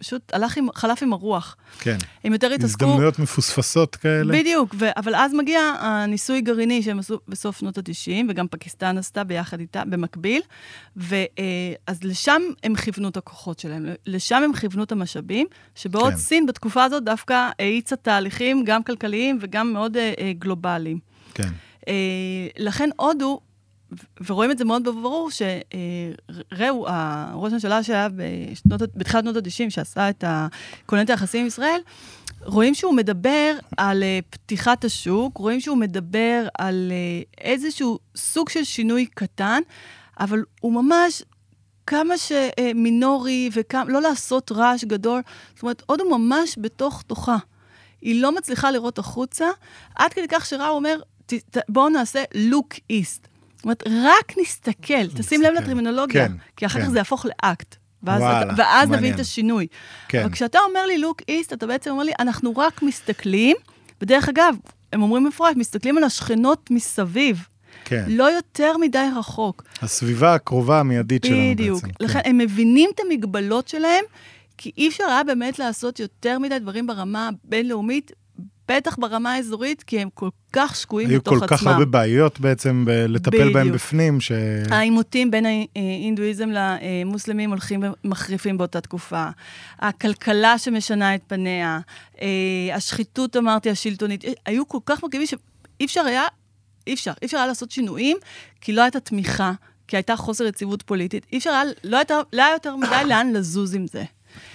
[0.00, 1.56] פשוט הלך עם, חלף עם הרוח.
[1.78, 1.96] כן.
[2.24, 2.84] הם יותר התעסקו...
[2.84, 4.32] הזדמנויות מפוספסות כאלה.
[4.32, 9.24] בדיוק, ו- אבל אז מגיע הניסוי גרעיני שהם עשו בסוף שנות ה-90, וגם פקיסטן עשתה
[9.24, 10.42] ביחד איתה, במקביל,
[10.96, 16.18] ואז לשם הם כיוונו את הכוחות שלהם, לשם הם כיוונו את המשאבים, שבעוד כן.
[16.18, 20.98] סין בתקופה הזאת דווקא האיצה תהליכים גם כלכליים וגם מאוד אה, אה, גלובליים.
[21.34, 21.48] כן.
[21.88, 21.94] אה,
[22.58, 23.40] לכן הודו,
[24.26, 26.82] ורואים את זה מאוד ברור, שראו,
[27.34, 30.24] ראש הממשלה שהיה בשנות, בתחילת שנות ה-90, שעשה את
[31.02, 31.80] את היחסים עם ישראל,
[32.44, 38.64] רואים שהוא מדבר על אה, פתיחת השוק, רואים שהוא מדבר על אה, איזשהו סוג של
[38.64, 39.60] שינוי קטן,
[40.20, 41.22] אבל הוא ממש
[41.86, 45.22] כמה שמינורי וכמה, לא לעשות רעש גדול.
[45.54, 47.36] זאת אומרת, הודו ממש בתוך תוכה.
[48.02, 49.46] היא לא מצליחה לראות החוצה,
[49.96, 53.29] עד כדי כך שראה, אומר, "ת- ת- בואו נעשה look east.
[53.60, 55.64] זאת אומרת, רק נסתכל, תשים לב נסתכל.
[55.64, 56.84] לטרמינולוגיה, כן, כי אחר כן.
[56.84, 57.76] כך זה יהפוך לאקט.
[58.02, 59.14] ואז, וואלה, אתה, ואז נבין.
[59.14, 59.66] את השינוי.
[60.08, 60.20] כן.
[60.22, 63.56] אבל כשאתה אומר לי look east, אתה בעצם אומר לי, אנחנו רק מסתכלים,
[64.02, 64.54] ודרך אגב,
[64.92, 67.46] הם אומרים מפורש, מסתכלים על השכנות מסביב.
[67.84, 68.04] כן.
[68.08, 69.64] לא יותר מדי רחוק.
[69.82, 71.52] הסביבה הקרובה המיידית שלנו בעצם.
[71.54, 71.84] בדיוק.
[71.84, 71.90] כן.
[72.00, 74.04] לכן הם מבינים את המגבלות שלהם,
[74.58, 78.12] כי אי אפשר היה באמת לעשות יותר מדי דברים ברמה הבינלאומית,
[78.70, 81.56] בטח ברמה האזורית, כי הם כל כך שקועים היו בתוך כל עצמם.
[81.58, 83.74] כך הרבה בעיות בעצם ב- לטפל בהם בדיוק.
[83.74, 84.32] בפנים, ש...
[84.70, 89.26] העימותים בין ההינדואיזם למוסלמים הולכים ומחריפים באותה תקופה.
[89.78, 91.80] הכלכלה שמשנה את פניה,
[92.22, 92.28] אה,
[92.74, 96.24] השחיתות, אמרתי, השלטונית, היו כל כך מרכיבים שאי אפשר היה,
[96.86, 98.16] אי אפשר, אי אפשר היה לעשות שינויים,
[98.60, 99.52] כי לא הייתה תמיכה,
[99.88, 101.26] כי הייתה חוסר יציבות פוליטית.
[101.32, 104.04] אי אפשר היה, לא, הייתה, לא היה יותר מדי לאן לזוז עם זה.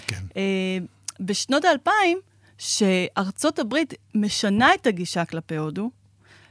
[0.07, 0.21] כן.
[0.37, 0.77] אה,
[1.19, 2.17] בשנות האלפיים,
[2.57, 5.89] שארצות הברית משנה את הגישה כלפי הודו,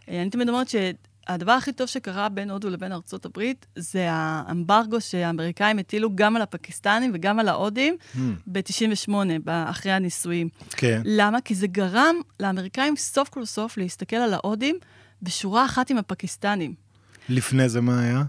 [0.08, 5.00] אה, אני תמיד אומרת שהדבר הכי טוב שקרה בין הודו לבין ארצות הברית, זה האמברגו
[5.00, 9.12] שהאמריקאים הטילו גם על הפקיסטנים וגם על ההודים Hmm, ב-98,
[9.46, 10.48] אחרי הנישואים.
[10.70, 11.02] כן.
[11.04, 11.40] למה?
[11.40, 14.76] כי זה גרם לאמריקאים סוף כל סוף להסתכל על ההודים
[15.22, 16.74] בשורה אחת עם הפקיסטנים.
[17.28, 18.22] לפני זה מה היה?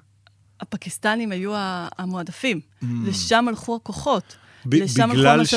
[0.60, 1.52] הפקיסטנים היו
[1.98, 2.86] המועדפים, Hmm.
[3.06, 4.36] לשם הלכו הכוחות.
[4.66, 5.54] ב- לשם הלכו בגלל, ש...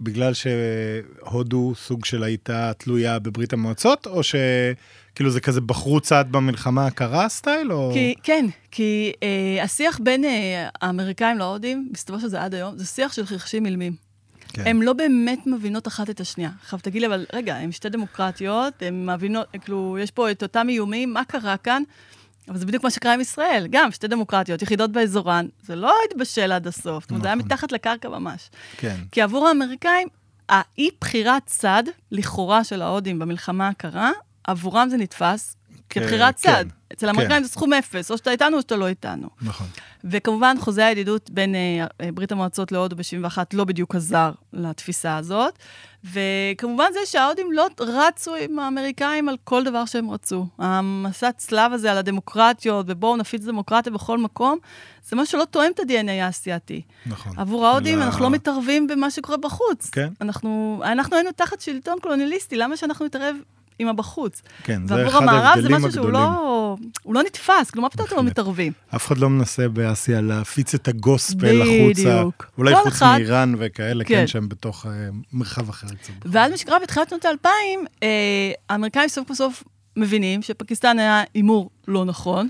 [0.00, 6.86] בגלל שהודו סוג של הייתה תלויה בברית המועצות, או שכאילו זה כזה בחרו צד במלחמה
[6.86, 7.90] הקרה סטייל, או...
[7.94, 13.12] כי, כן, כי אה, השיח בין אה, האמריקאים להודים, מסתבר שזה עד היום, זה שיח
[13.12, 14.08] של חרשים אילמים.
[14.52, 14.66] כן.
[14.66, 16.50] הן לא באמת מבינות אחת את השנייה.
[16.62, 20.66] עכשיו, תגיד לי, אבל רגע, הן שתי דמוקרטיות, הן מבינות, כאילו, יש פה את אותם
[20.68, 21.82] איומים, מה קרה כאן?
[22.48, 26.52] אבל זה בדיוק מה שקרה עם ישראל, גם שתי דמוקרטיות, יחידות באזורן, זה לא התבשל
[26.52, 27.46] עד הסוף, אומרת, זה היה נכון.
[27.46, 28.50] מתחת לקרקע ממש.
[28.76, 28.96] כן.
[29.12, 30.08] כי עבור האמריקאים,
[30.48, 31.82] האי-בחירת צד,
[32.12, 34.10] לכאורה, של ההודים במלחמה הקרה,
[34.44, 35.56] עבורם זה נתפס
[35.90, 36.64] כבחירת כן, צד.
[36.92, 37.42] אצל האמריקאים כן.
[37.42, 39.28] זה סכום אפס, או שאתה איתנו או שאתה לא איתנו.
[39.42, 39.66] נכון.
[40.04, 45.58] וכמובן, חוזה הידידות בין אה, אה, ברית המועצות להודו ב-71 לא בדיוק עזר לתפיסה הזאת.
[46.04, 50.46] וכמובן זה שההודים לא רצו עם האמריקאים על כל דבר שהם רצו.
[50.58, 54.58] המסע צלב הזה על הדמוקרטיות, ובואו נפיץ דמוקרטיה בכל מקום,
[55.08, 56.82] זה משהו שלא תואם את ה-DNA האסייתי.
[57.06, 57.32] נכון.
[57.38, 59.90] עבור ההודים אלא- אנחנו לא מתערבים במה שקורה בחוץ.
[59.90, 60.08] כן.
[60.20, 63.36] אנחנו, אנחנו היינו תחת שלטון קולוניאליסטי, למה שאנחנו נתערב
[63.78, 64.42] עם הבחוץ?
[64.62, 66.26] כן, זה ועבור אחד המערב זה ההבדלים משהו שהוא הגדולים.
[66.30, 68.22] לא, הוא לא נתפס, כלומר, פתאום אתם לא.
[68.22, 68.72] מתערבים.
[68.96, 72.02] אף אחד לא מנסה באסיה להפיץ את הגוספל החוצה.
[72.18, 72.46] בדיוק.
[72.58, 74.26] אולי חוץ אחד- מאיראן וכאלה, כן, כן.
[74.26, 74.90] שהם בתוך אה,
[75.32, 76.12] מרחב אחר קצת.
[76.24, 78.08] ואז מה שקרה בתחילת שנות האלפיים, אה,
[78.70, 79.64] האמריקאים סוף כל סוף
[79.96, 82.48] מבינים שפקיסטן היה הימור לא נכון.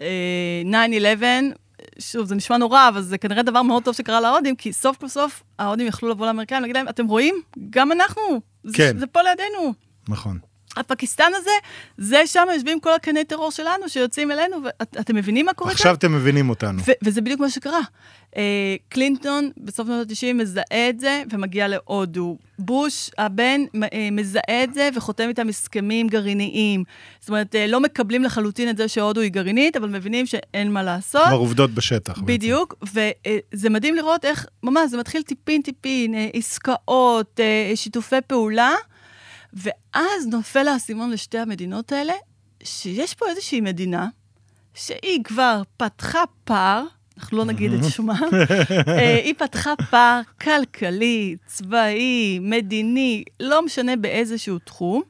[0.00, 0.06] אה,
[0.64, 1.22] 9-11,
[1.98, 5.08] שוב, זה נשמע נורא, אבל זה כנראה דבר מאוד טוב שקרה להודים, כי סוף כל
[5.08, 7.34] סוף ההודים יכלו לבוא לאמריקאים ולהגיד להם, אתם רואים?
[7.70, 8.22] גם אנחנו.
[8.64, 8.98] זה, כן.
[8.98, 9.74] זה פה לידינו.
[10.08, 10.38] נכון.
[10.76, 11.50] הפקיסטן הזה,
[11.98, 14.56] זה שם יושבים כל הקני טרור שלנו שיוצאים אלינו,
[14.96, 15.76] ואתם מבינים מה קורה כאן?
[15.76, 16.82] עכשיו אתם מבינים אותנו.
[16.86, 17.80] ו- וזה בדיוק מה שקרה.
[18.36, 22.36] אה, קלינטון בסוף שנות ה-90 מזהה את זה ומגיע להודו.
[22.58, 23.60] בוש, הבן,
[23.92, 26.84] אה, מזהה את זה וחותם איתם הסכמים גרעיניים.
[27.20, 30.82] זאת אומרת, אה, לא מקבלים לחלוטין את זה שהודו היא גרעינית, אבל מבינים שאין מה
[30.82, 31.26] לעשות.
[31.26, 32.18] כבר עובדות בשטח.
[32.18, 38.70] בדיוק, וזה מדהים לראות איך, ממש, זה מתחיל טיפין-טיפין, אה, עסקאות, אה, שיתופי פעולה,
[39.52, 42.12] ואז נופל האסימון לשתי המדינות האלה,
[42.62, 44.08] שיש פה איזושהי מדינה,
[44.74, 46.84] שהיא כבר פתחה פער,
[47.18, 48.20] אנחנו לא נגיד את שמה,
[48.88, 55.02] אה, היא פתחה פער כלכלי, צבאי, מדיני, לא משנה באיזשהו תחום,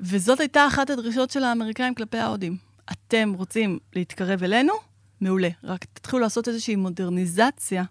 [0.00, 2.56] וזאת הייתה אחת הדרישות של האמריקאים כלפי ההודים.
[2.92, 4.72] אתם רוצים להתקרב אלינו?
[5.20, 5.48] מעולה.
[5.64, 7.84] רק תתחילו לעשות איזושהי מודרניזציה,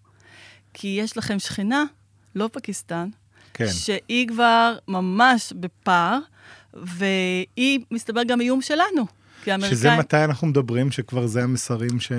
[0.74, 1.84] כי יש לכם שכנה,
[2.36, 3.10] לא פקיסטן,
[3.54, 3.68] כן.
[3.68, 6.20] שהיא כבר ממש בפער,
[6.74, 9.06] והיא, מסתבר, גם איום שלנו.
[9.44, 9.78] כי האמריקאים...
[9.78, 12.12] שזה מתי אנחנו מדברים שכבר זה המסרים ש...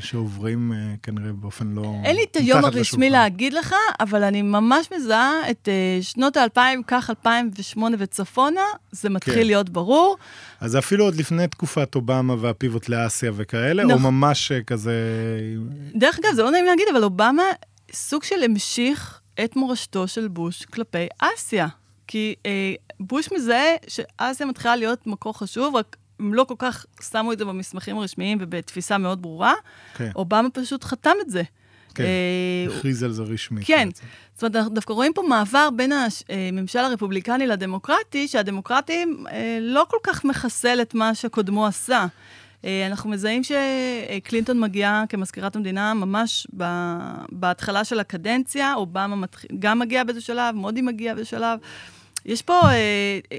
[0.00, 1.94] שעוברים אה, כנראה באופן לא...
[2.04, 3.10] אין לי את היום הרשמי.
[3.10, 3.52] להגיד.
[3.52, 8.60] לך, אבל אני ממש מזהה את uh, שנות האלפיים, כך 2008 וצפונה,
[8.92, 9.46] זה מתחיל כן.
[9.46, 10.16] להיות ברור.
[10.60, 14.02] אז אפילו עוד לפני תקופת אובמה והפיבוט לאסיה וכאלה, או נכון.
[14.02, 14.94] ממש אה, כזה...
[15.94, 17.42] דרך אגב, זה לא נעים להגיד, אבל אובמה
[17.92, 21.68] סוג של המשיך את מורשתו של בוש כלפי אסיה.
[22.06, 27.32] כי אה, בוש מזהה שאסיה מתחילה להיות מקור חשוב, רק הם לא כל כך שמו
[27.32, 29.54] את זה במסמכים הרשמיים ובתפיסה מאוד ברורה.
[29.94, 31.42] כן, אובמה פשוט חתם את זה.
[31.94, 32.04] כן.
[32.04, 33.66] אה, הכריז על זה רשמית.
[33.66, 33.88] כן.
[33.88, 34.04] בעצם.
[34.34, 35.92] זאת אומרת, אנחנו דווקא רואים פה מעבר בין
[36.28, 42.06] הממשל הרפובליקני לדמוקרטי, שהדמוקרטים אה, לא כל כך מחסל את מה שקודמו עשה.
[42.64, 46.46] אה, אנחנו מזהים שקלינטון מגיעה כמזכירת המדינה ממש
[47.32, 49.26] בהתחלה של הקדנציה, אובמה
[49.58, 51.58] גם מגיע באיזה שלב, מודי מגיע באיזה שלב.
[52.24, 53.38] יש פה אה, אה,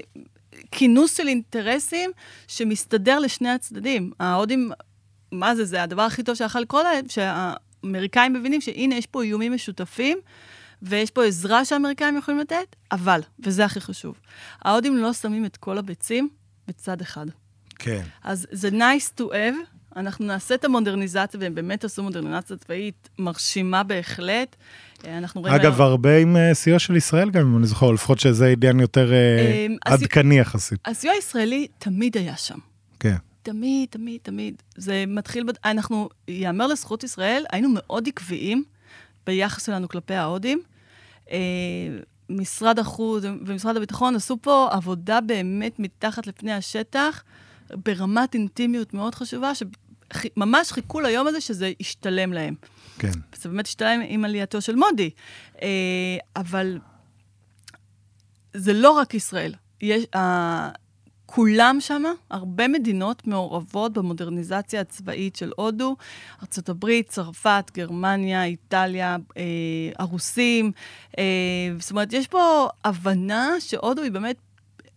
[0.70, 2.10] כינוס של אינטרסים
[2.48, 4.12] שמסתדר לשני הצדדים.
[4.20, 4.70] ההודים,
[5.32, 9.52] מה זה, זה הדבר הכי טוב שיכול לקרות להם, שהאמריקאים מבינים שהנה, יש פה איומים
[9.52, 10.18] משותפים,
[10.82, 14.20] ויש פה עזרה שהאמריקאים יכולים לתת, אבל, וזה הכי חשוב,
[14.62, 16.28] ההודים לא שמים את כל הביצים
[16.68, 17.26] בצד אחד.
[17.82, 18.02] כן.
[18.24, 23.82] אז זה nice to have, אנחנו נעשה את המודרניזציה, והם באמת עשו מודרניזציה צבאית מרשימה
[23.82, 24.56] בהחלט.
[25.06, 25.54] אה, אנחנו רואים...
[25.54, 28.80] אגב, היום- הרבה עם אה, סיוע של ישראל גם, אם אני זוכר, לפחות שזה עניין
[28.80, 30.78] יותר אה, עדכני יחסית.
[30.84, 32.58] הסיוע הישראלי תמיד היה שם.
[33.00, 33.16] כן.
[33.42, 34.62] תמיד, תמיד, תמיד.
[34.76, 35.44] זה מתחיל.
[35.64, 38.64] אנחנו, יאמר לזכות ישראל, היינו מאוד עקביים
[39.26, 40.62] ביחס שלנו כלפי ההודים.
[42.30, 47.22] משרד החוץ ומשרד הביטחון עשו פה עבודה באמת מתחת לפני השטח,
[47.84, 52.54] ברמת אינטימיות מאוד חשובה, שממש חיכו ליום הזה שזה ישתלם להם.
[52.98, 53.12] כן.
[53.36, 55.10] זה באמת השתלם עם עלייתו של מודי.
[55.62, 55.68] אה,
[56.36, 56.78] אבל
[58.54, 59.54] זה לא רק ישראל.
[59.80, 60.70] יש, אה,
[61.34, 65.96] כולם שם, הרבה מדינות מעורבות במודרניזציה הצבאית של הודו,
[66.42, 69.42] ארה"ב, צרפת, גרמניה, איטליה, אה,
[69.98, 70.72] הרוסים.
[71.18, 71.24] אה,
[71.78, 74.36] זאת אומרת, יש פה הבנה שהודו היא באמת,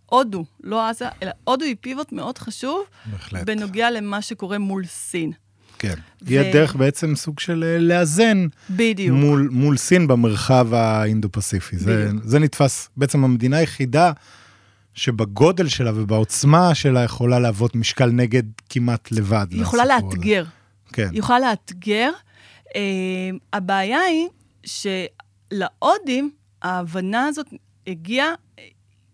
[0.05, 3.45] הודו, לא עזה, אלא הודו היא פיבוט מאוד חשוב, בהחלט.
[3.45, 5.31] בנוגע למה שקורה מול סין.
[5.79, 5.93] כן.
[6.21, 9.17] ו- היא הדרך בעצם סוג של אה, לאזן בדיוק.
[9.17, 11.77] מול, מול סין במרחב האינדו-פסיפי.
[11.77, 12.09] זה.
[12.23, 14.11] זה נתפס בעצם המדינה היחידה
[14.93, 19.47] שבגודל שלה ובעוצמה שלה יכולה להוות משקל נגד כמעט לבד.
[19.51, 19.85] היא יכולה.
[19.85, 20.45] לאתגר.
[20.93, 22.11] כן, היא יכולה לאתגר.
[22.65, 22.77] Uh,
[23.53, 24.27] הבעיה היא
[25.51, 27.47] שלהודים ההבנה הזאת
[27.87, 28.33] הגיעה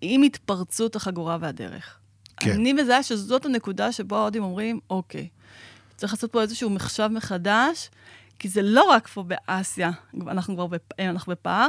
[0.01, 1.97] עם התפרצות החגורה והדרך.
[2.37, 2.51] כן.
[2.51, 5.27] אני מזהה שזאת הנקודה שבו ההודים אומרים, אוקיי,
[5.97, 7.89] צריך לעשות פה איזשהו מחשב מחדש,
[8.39, 9.91] כי זה לא רק פה באסיה,
[10.27, 10.99] אנחנו כבר בפ...
[10.99, 11.67] אנחנו בפער,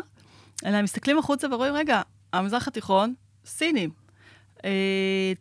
[0.66, 3.14] אלא הם מסתכלים החוצה ורואים, רגע, המזרח התיכון,
[3.46, 3.90] סינים.
[4.64, 5.32] אה,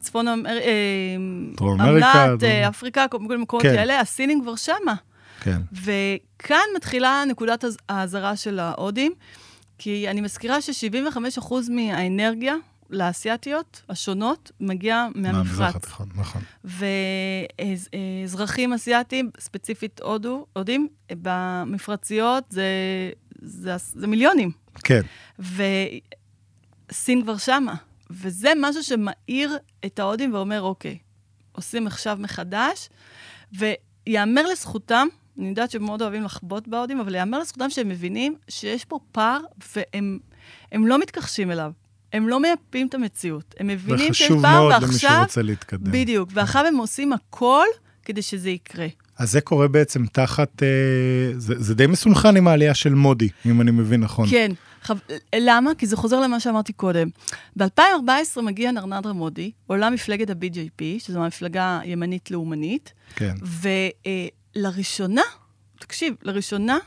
[0.00, 0.50] צפון אמר...
[0.50, 1.16] אה,
[1.60, 3.72] אמריקה, אמל"ט, דרום- אה, אפריקה, כל מיני מקומות כן.
[3.76, 4.94] כאלה, הסינים כבר שמה.
[5.40, 5.60] כן.
[5.72, 9.12] וכאן מתחילה נקודת האזהרה של ההודים,
[9.82, 12.54] כי אני מזכירה ש-75% מהאנרגיה
[12.90, 15.76] לאסייתיות השונות מגיע מהמזרח מהמפרץ.
[15.76, 16.42] התיכון, נכון.
[18.24, 22.64] ואזרחים אסיאתיים, ספציפית הודו, הודים, במפרציות זה,
[23.42, 24.50] זה, זה מיליונים.
[24.84, 25.00] כן,
[26.90, 27.74] וסין כבר שמה.
[28.10, 30.98] וזה משהו שמאיר את ההודים ואומר, אוקיי,
[31.52, 32.88] עושים עכשיו מחדש,
[33.52, 35.08] ויאמר לזכותם,
[35.40, 39.40] אני יודעת שהם מאוד אוהבים לחבוט בהודים, אבל יאמר לזכותם שהם מבינים שיש פה פער,
[39.76, 40.18] והם
[40.72, 41.72] הם לא מתכחשים אליו.
[42.12, 43.54] הם לא מייפים את המציאות.
[43.58, 45.16] הם מבינים שיש וחשוב פער, מאוד למי ועכשיו...
[45.18, 45.92] שרוצה להתקדם.
[45.92, 47.66] בדיוק, ועכשיו הם עושים הכל
[48.04, 48.86] כדי שזה יקרה.
[49.18, 50.68] אז זה קורה בעצם תחת, אה,
[51.36, 54.28] זה, זה די מסונכן עם העלייה של מודי, אם אני מבין נכון.
[54.30, 54.52] כן.
[54.82, 54.98] חב...
[55.36, 55.74] למה?
[55.78, 57.08] כי זה חוזר למה שאמרתי קודם.
[57.58, 63.34] ב-2014 מגיע נרנדרה מודי, עולה מפלגת ה-BJP, שזו מפלגה ימנית לאומנית, כן.
[64.56, 65.22] ולראשונה,
[65.78, 66.78] תקשיב, לראשונה,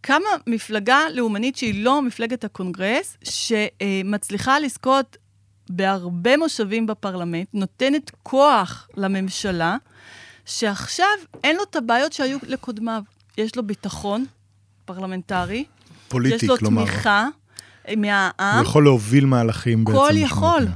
[0.00, 5.16] קמה מפלגה לאומנית שהיא לא מפלגת הקונגרס, שמצליחה לזכות
[5.70, 9.76] בהרבה מושבים בפרלמנט, נותנת כוח לממשלה,
[10.46, 11.06] שעכשיו
[11.44, 13.02] אין לו את הבעיות שהיו לקודמיו.
[13.38, 14.24] יש לו ביטחון
[14.84, 15.64] פרלמנטרי,
[16.08, 16.84] פוליטי, יש לו כלומר.
[16.84, 17.28] תמיכה
[17.96, 19.98] מהעם, הוא יכול להוביל מהלכים בעצם.
[19.98, 20.66] כל יכול.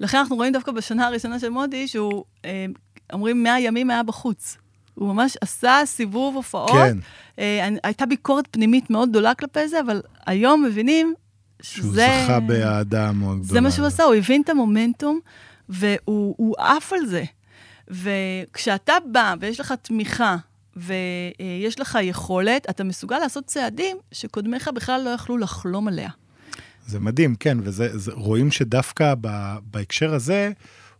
[0.00, 2.66] לכן אנחנו רואים דווקא בשנה הראשונה של מודי, שהוא, אה,
[3.12, 4.56] אומרים, 100 ימים היה בחוץ.
[4.94, 6.70] הוא ממש עשה סיבוב הופעות.
[6.70, 6.98] כן.
[7.38, 11.14] אה, הייתה ביקורת פנימית מאוד גדולה כלפי זה, אבל היום מבינים
[11.62, 12.22] שהוא שזה...
[12.24, 13.52] זכה באהדה מאוד גדולה.
[13.52, 15.20] זה מה שהוא עשה, הוא הבין את המומנטום,
[15.68, 17.24] והוא הוא עף על זה.
[17.88, 20.36] וכשאתה בא ויש לך תמיכה,
[20.76, 26.10] ויש לך יכולת, אתה מסוגל לעשות צעדים שקודמיך בכלל לא יכלו לחלום עליה.
[26.86, 27.58] זה מדהים, כן,
[28.04, 30.50] ורואים שדווקא ב, בהקשר הזה,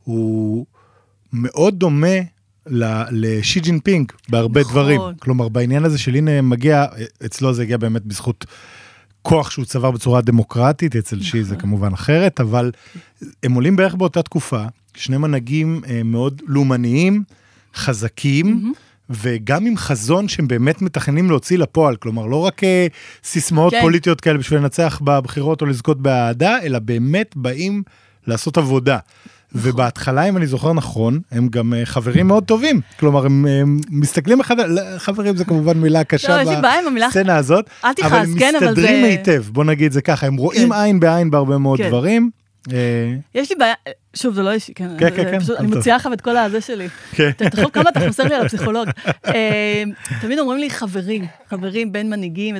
[0.04, 0.66] הוא
[1.32, 2.16] מאוד דומה
[3.10, 4.72] לשי ג'ינפינג בהרבה נכון.
[4.72, 5.00] דברים.
[5.18, 6.86] כלומר, בעניין הזה של הנה מגיע,
[7.24, 8.46] אצלו זה הגיע באמת בזכות
[9.22, 11.48] כוח שהוא צבר בצורה דמוקרטית, אצל שי נכון.
[11.48, 12.70] זה כמובן אחרת, אבל
[13.42, 17.22] הם עולים בערך באותה תקופה, שני מנהיגים אה, מאוד לאומניים,
[17.74, 18.72] חזקים.
[19.10, 22.86] וגם עם חזון שהם באמת מתכננים להוציא לפועל, כלומר לא רק אה,
[23.24, 23.80] סיסמאות כן.
[23.80, 27.82] פוליטיות כאלה בשביל לנצח בבחירות או לזכות באהדה, אלא באמת באים
[28.26, 28.98] לעשות עבודה.
[29.54, 29.70] נכון.
[29.70, 32.80] ובהתחלה, אם אני זוכר נכון, הם גם אה, חברים מאוד טובים.
[33.00, 34.70] כלומר, הם אה, מסתכלים אחד על...
[34.72, 36.50] לא, חברים זה כמובן מילה קשה לא,
[36.88, 40.02] המילה- בסצנה הזאת, אל תכעס, אבל הם כן, אבל מסתדרים זה- היטב, בוא נגיד זה
[40.02, 40.80] ככה, הם רואים כן.
[40.80, 41.88] עין בעין בהרבה מאוד כן.
[41.88, 42.30] דברים.
[42.72, 42.76] אה,
[43.34, 43.74] יש לי בעיה,
[44.14, 45.66] שוב, זה לא אישי, כן, כן, זה- כן, כן, פשוט, אני.
[45.66, 46.88] מוציאה לך את כל הזה שלי.
[47.12, 47.30] כן.
[47.54, 48.88] יכול כמה אתה חוסר לי על הפסיכולוג.
[50.20, 52.56] תמיד אומרים לי חברים, חברים בין מנהיגים.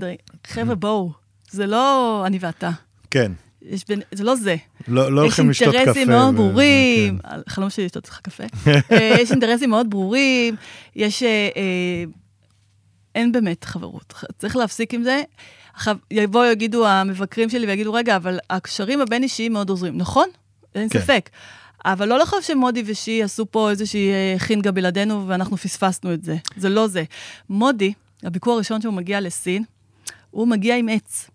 [0.47, 1.11] חבר'ה, בואו,
[1.51, 2.71] זה לא אני ואתה.
[3.11, 3.33] כן,
[3.69, 4.57] יש בין, זה לא זה.
[4.89, 5.79] לא לא יש הולכים לשתות קפה.
[5.79, 7.29] אינטרסים מאוד ברורים, כן.
[7.47, 8.45] החלום שלי לשתות איתך קפה.
[8.93, 10.57] אה, יש אינטרסים מאוד ברורים,
[10.97, 11.23] יש...
[11.23, 12.05] אה, אה,
[13.15, 15.23] אין באמת חברות, צריך להפסיק עם זה.
[15.75, 19.99] עכשיו, יבואו, יגידו המבקרים שלי ויגידו, רגע, אבל הקשרים הבין-אישיים מאוד עוזרים.
[19.99, 20.29] נכון,
[20.75, 21.01] אין כן.
[21.01, 21.31] ספק.
[21.85, 26.37] אבל לא לחשוב שמודי ושי עשו פה איזושהי אה, חינגה בלעדינו ואנחנו פספסנו את זה.
[26.57, 27.05] זה לא זה.
[27.49, 29.65] מודי, הביקור הראשון שהוא מגיע לסין,
[30.31, 31.31] הוא מגיע עם עץ.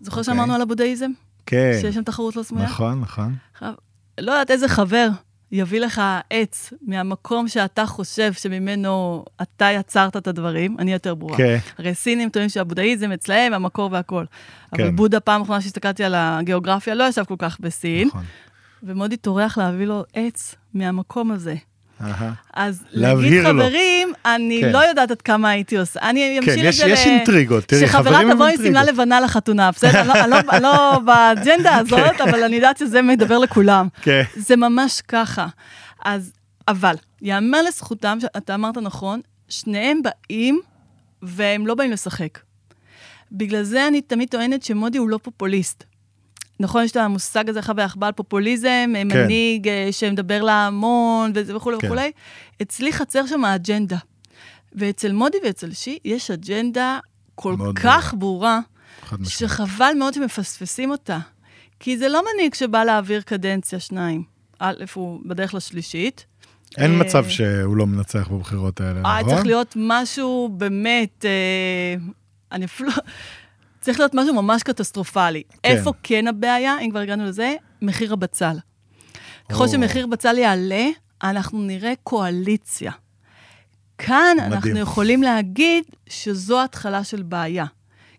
[0.00, 0.20] זוכר okay.
[0.20, 0.34] אוקיי.
[0.34, 1.10] שאמרנו על הבודהיזם?
[1.46, 1.78] כן.
[1.80, 2.66] שיש שם תחרות לא סמויה?
[2.66, 3.34] נכון, נכון.
[4.20, 5.08] לא יודעת איזה חבר
[5.52, 11.36] יביא לך עץ מהמקום שאתה חושב שממנו אתה יצרת את הדברים, אני יותר ברורה.
[11.36, 11.58] כן.
[11.78, 14.24] הרי סינים טוענים שהבודהיזם אצלהם המקור והכל.
[14.72, 14.96] אבל כן.
[14.96, 18.24] בודה, פעם אחרונה שהסתכלתי על הגיאוגרפיה, לא ישב כל כך בסין, נכון.
[18.82, 21.54] ומודי טורח להביא לו עץ מהמקום הזה.
[22.00, 22.32] אהה.
[22.54, 23.48] אז להגיד לו.
[23.50, 24.72] חברים, אני כן.
[24.72, 26.00] לא יודעת עד כמה הייתי עושה.
[26.02, 28.66] אני כן, אמשיל את יש, זה יש אינטריגות, תראי, שחברה חברים הם תבוא עם שמלה
[28.66, 28.88] אינטריגות.
[28.94, 30.00] לבנה לחתונה, בסדר?
[30.00, 33.88] אני לא- לא- אני לא באג'נדה הזאת, אבל אני יודעת שזה מדבר לכולם.
[34.02, 35.46] כן, זה ממש ככה.
[36.04, 36.32] אז,
[36.68, 40.60] אבל, יאמר לזכותם, שאתה אמרת נכון, שניהם באים
[41.22, 42.38] והם לא באים לשחק.
[43.32, 45.84] בגלל זה אני תמיד טוענת שמודי הוא לא פופוליסט.
[46.60, 49.08] נכון, יש את המושג הזה, חווה עכבל, פופוליזם, כן.
[49.08, 51.86] מנהיג אה, שמדבר להמון וזה וכולי כן.
[51.86, 52.12] וכולי.
[52.62, 53.98] אצלי חצר שם האג'נדה.
[54.72, 56.98] ואצל מודי ואצל שי יש אג'נדה
[57.34, 58.60] כל כך ברורה,
[59.02, 59.52] חד משמעית.
[59.52, 61.18] שחבל מאוד שמפספסים אותה.
[61.80, 64.22] כי זה לא מנהיג שבא להעביר קדנציה שניים.
[64.58, 66.26] א', הוא בדרך לשלישית.
[66.76, 69.34] אין אה, מצב שהוא לא מנצח בבחירות האלה, אה, נכון?
[69.34, 71.94] צריך להיות משהו באמת, אה,
[72.52, 72.90] אני אפילו...
[73.80, 75.42] צריך להיות משהו ממש קטסטרופלי.
[75.48, 75.58] כן.
[75.70, 77.54] איפה כן הבעיה, אם כבר הגענו לזה?
[77.82, 78.56] מחיר הבצל.
[79.50, 79.68] ככל.
[79.68, 80.86] שמחיר בצל יעלה,
[81.22, 82.92] אנחנו נראה קואליציה.
[83.98, 84.52] כאן מדהים.
[84.52, 87.64] אנחנו יכולים להגיד שזו התחלה של בעיה.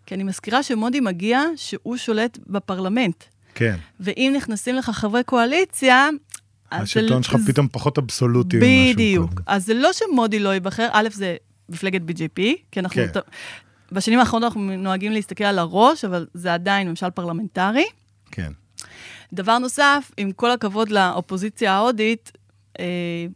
[0.06, 3.24] כי אני מזכירה שמודי מגיע שהוא שולט בפרלמנט.
[3.54, 6.08] כן, ואם נכנסים לך חברי קואליציה,
[6.72, 9.30] השלטון זה- שלך פתאום פחות אבסולוטי בדיוק.
[9.46, 11.36] אז זה לא שמודי לא ייבחר, א', זה
[11.68, 13.02] מפלגת BJP, כי אנחנו...
[13.14, 13.20] כן.
[13.92, 17.84] בשנים האחרונות אנחנו נוהגים להסתכל על הראש, אבל זה עדיין ממשל פרלמנטרי.
[18.30, 18.52] כן,
[19.32, 22.32] דבר נוסף, עם כל הכבוד לאופוזיציה ההודית,
[22.80, 23.26] אה,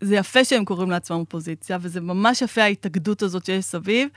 [0.00, 4.08] זה יפה שהם קוראים לעצמם אופוזיציה, וזה ממש יפה ההתאגדות הזאת שיש סביב,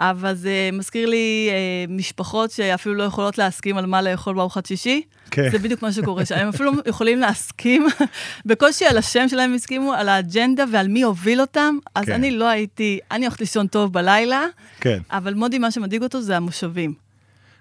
[0.00, 5.02] אבל זה מזכיר לי אה, משפחות שאפילו לא יכולות להסכים על מה לאכול בארוחת שישי.
[5.30, 5.50] כן.
[5.50, 6.34] זה בדיוק מה שקורה שם.
[6.34, 7.86] הם אפילו יכולים להסכים,
[8.46, 11.78] בקושי על השם שלהם הסכימו, על האג'נדה ועל מי הוביל אותם.
[11.94, 12.12] אז כן.
[12.12, 14.46] אני לא הייתי, אני הולכת לישון טוב בלילה,
[14.80, 14.98] כן.
[15.10, 17.06] אבל מודי, מה שמדאיג אותו זה המושבים.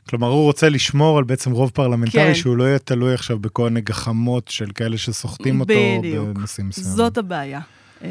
[0.09, 2.35] כלומר, הוא רוצה לשמור על בעצם רוב פרלמנטרי, כן.
[2.35, 6.29] שהוא לא יהיה תלוי עכשיו בכל מיני גחמות של כאלה שסוחטים אותו בדיוק.
[6.29, 6.95] בנושאים מסוימים.
[6.95, 7.59] זאת הבעיה.
[8.05, 8.09] אה,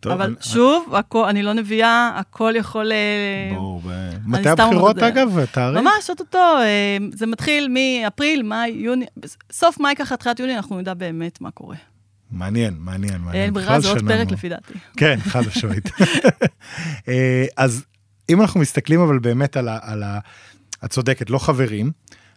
[0.00, 2.92] טוב, אבל אני- שוב, הכל, אני לא נביאה, הכל יכול...
[2.92, 3.82] אה, ברור.
[3.86, 5.44] ב- מתי הבחירות, אגב?
[5.52, 5.78] תאריך?
[5.80, 9.04] ממש, אוטוטו, אה, זה מתחיל מאפריל, מאי, יוני,
[9.52, 11.76] סוף מאי ככה, תחילת יוני, אנחנו נדע באמת מה קורה.
[12.32, 13.44] מעניין, מעניין, מעניין.
[13.44, 14.30] אין ברירה, זה עוד פרק.
[14.30, 14.72] לפי דעתי.
[14.96, 15.90] כן, חד משמעית.
[17.08, 17.84] אה, אז
[18.30, 19.78] אם אנחנו מסתכלים אבל באמת על ה...
[19.82, 20.18] על ה...
[20.84, 21.90] את צודקת, לא חברים,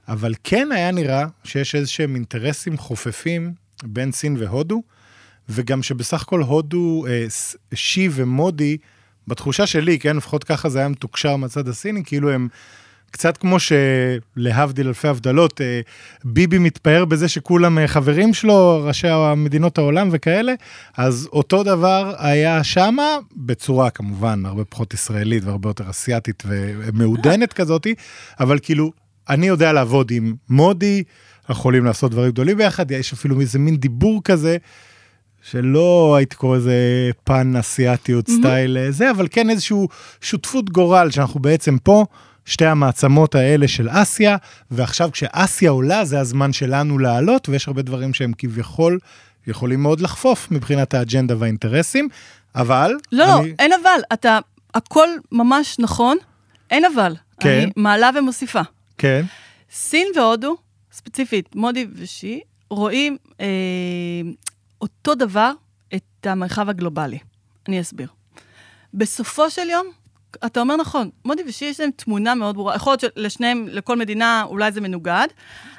[0.08, 4.82] אבל כן היה נראה שיש איזה שהם אינטרסים חופפים בין סין והודו,
[5.50, 7.26] וגם שבסך הכל הודו, אה,
[7.74, 8.78] שי ומודי,
[9.28, 12.48] בתחושה שלי, כן, לפחות ככה זה היה מתוקשר מהצד הסיני, כאילו הם
[13.12, 15.82] קצת כמו שלהבדיל אלפי הבדלות, אה,
[16.24, 20.54] ביבי מתפאר בזה שכולם אה, חברים שלו, ראשי המדינות העולם וכאלה,
[20.98, 27.96] אז אותו דבר היה שמה, בצורה כמובן הרבה פחות ישראלית והרבה יותר אסיאתית ומעודנת כזאתי,
[28.40, 28.92] אבל כאילו,
[29.30, 31.04] אני יודע לעבוד עם מודי,
[31.50, 34.58] יכולים לעשות דברים גדולים ביחד, יש אפילו איזה מין דיבור כזה.
[35.50, 36.74] שלא הייתי קורא לזה
[37.24, 39.78] פן אסיאתיות סטייל אה, זה, אבל כן איזושהי
[40.22, 42.06] שותפות גורל שאנחנו בעצם פה,
[42.46, 44.38] שתי המעצמות האלה של אסיה,
[44.72, 49.00] ועכשיו כשאסיה עולה זה הזמן שלנו לעלות, ויש הרבה דברים שהם כביכול
[49.48, 52.08] יכולים מאוד לחפוף מבחינת האג'נדה והאינטרסים,
[52.56, 52.94] אבל...
[53.12, 54.40] לא, לא, אני- אין אבל, אתה,
[54.74, 56.18] הכל ממש נכון,
[56.72, 57.16] אין אבל.
[57.40, 57.50] כן.
[57.50, 58.62] אני מעלה ומוסיפה.
[58.98, 59.26] כן,
[59.72, 60.56] סין והודו,
[60.92, 63.46] ספציפית מודי ושי, רואים אה,
[64.84, 65.52] אותו דבר
[65.96, 67.20] את המרחב הגלובלי.
[67.68, 68.08] אני אסביר.
[68.94, 69.88] בסופו של יום,
[70.46, 72.76] אתה אומר נכון, מודי ושי יש להם תמונה מאוד ברורה.
[72.76, 75.28] יכול להיות שלשניהם, לכל מדינה אולי זה מנוגד,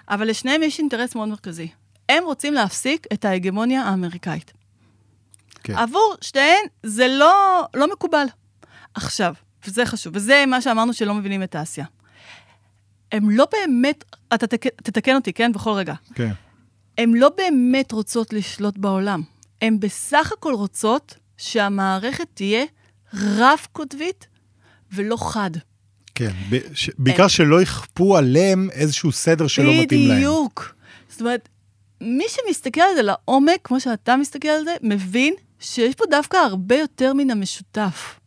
[0.08, 1.68] אבל לשניהם יש אינטרס מאוד מרכזי.
[2.08, 4.52] הם רוצים להפסיק את ההגמוניה האמריקאית.
[5.62, 5.74] כן.
[5.74, 8.26] עבור שתיהן זה לא, לא מקובל.
[8.94, 9.34] עכשיו,
[9.66, 11.84] וזה חשוב, וזה מה שאמרנו שלא מבינים את אסיה.
[13.12, 15.52] הם לא באמת, אתה תק, תתקן אותי, כן?
[15.52, 15.94] בכל רגע.
[16.14, 16.32] כן,
[16.98, 19.22] הן לא באמת רוצות לשלוט בעולם.
[19.62, 22.64] הן בסך הכל רוצות שהמערכת תהיה
[23.14, 24.26] רב-קוטבית
[24.92, 25.50] ולא חד.
[26.14, 26.30] כן.
[26.50, 30.16] ב- ש- בעיקר שלא יכפו עליהם איזשהו סדר שלא מתאים להם.
[30.18, 30.74] בדיוק.
[31.08, 31.48] זאת אומרת,
[32.00, 36.76] מי שמסתכל על זה לעומק, כמו שאתה מסתכל על זה, מבין שיש פה דווקא הרבה
[36.76, 38.20] יותר מן המשותף.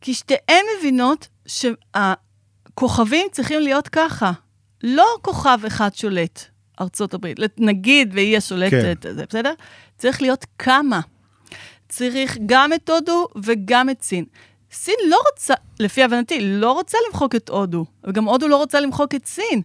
[0.00, 4.32] כי שתיהן מבינות שהכוכבים צריכים להיות ככה.
[4.82, 6.44] לא כוכב אחד שולט.
[6.82, 9.14] ארצות הברית, נגיד והיא השולטת, כן.
[9.14, 9.52] זה בסדר?
[9.98, 11.00] צריך להיות כמה.
[11.88, 14.24] צריך גם את הודו וגם את סין.
[14.72, 19.14] סין לא רוצה, לפי הבנתי, לא רוצה למחוק את הודו, וגם הודו לא רוצה למחוק
[19.14, 19.62] את סין,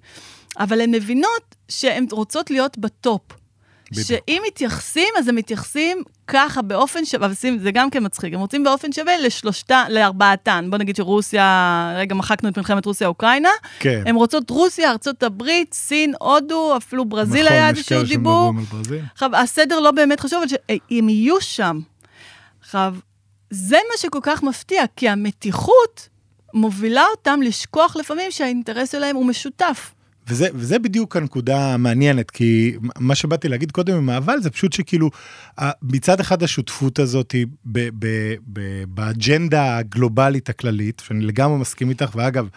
[0.59, 3.21] אבל הן מבינות שהן רוצות להיות בטופ.
[3.91, 4.07] בדיוק.
[4.07, 7.27] שאם מתייחסים, אז הם מתייחסים ככה, באופן שווה,
[7.59, 10.67] זה גם כן מצחיק, הם רוצים באופן שווה לשלושתה, לארבעתן.
[10.69, 13.49] בוא נגיד שרוסיה, רגע, מחקנו את מלחמת רוסיה-אוקראינה.
[13.79, 14.03] כן.
[14.05, 18.53] הם רוצות רוסיה, ארצות הברית, סין, הודו, אפילו ברזיל נכון, היה איזשהו דיבור.
[19.13, 21.79] עכשיו, הסדר לא באמת חשוב, אבל שהם יהיו שם.
[22.59, 22.95] עכשיו,
[23.49, 26.09] זה מה שכל כך מפתיע, כי המתיחות
[26.53, 29.91] מובילה אותם לשכוח לפעמים שהאינטרס שלהם הוא משותף.
[30.29, 35.09] וזה, וזה בדיוק הנקודה המעניינת, כי מה שבאתי להגיד קודם עם האבל זה פשוט שכאילו,
[35.81, 37.35] מצד אחד השותפות הזאת
[38.87, 42.47] באג'נדה הגלובלית הכללית, שאני לגמרי מסכים איתך, ואגב,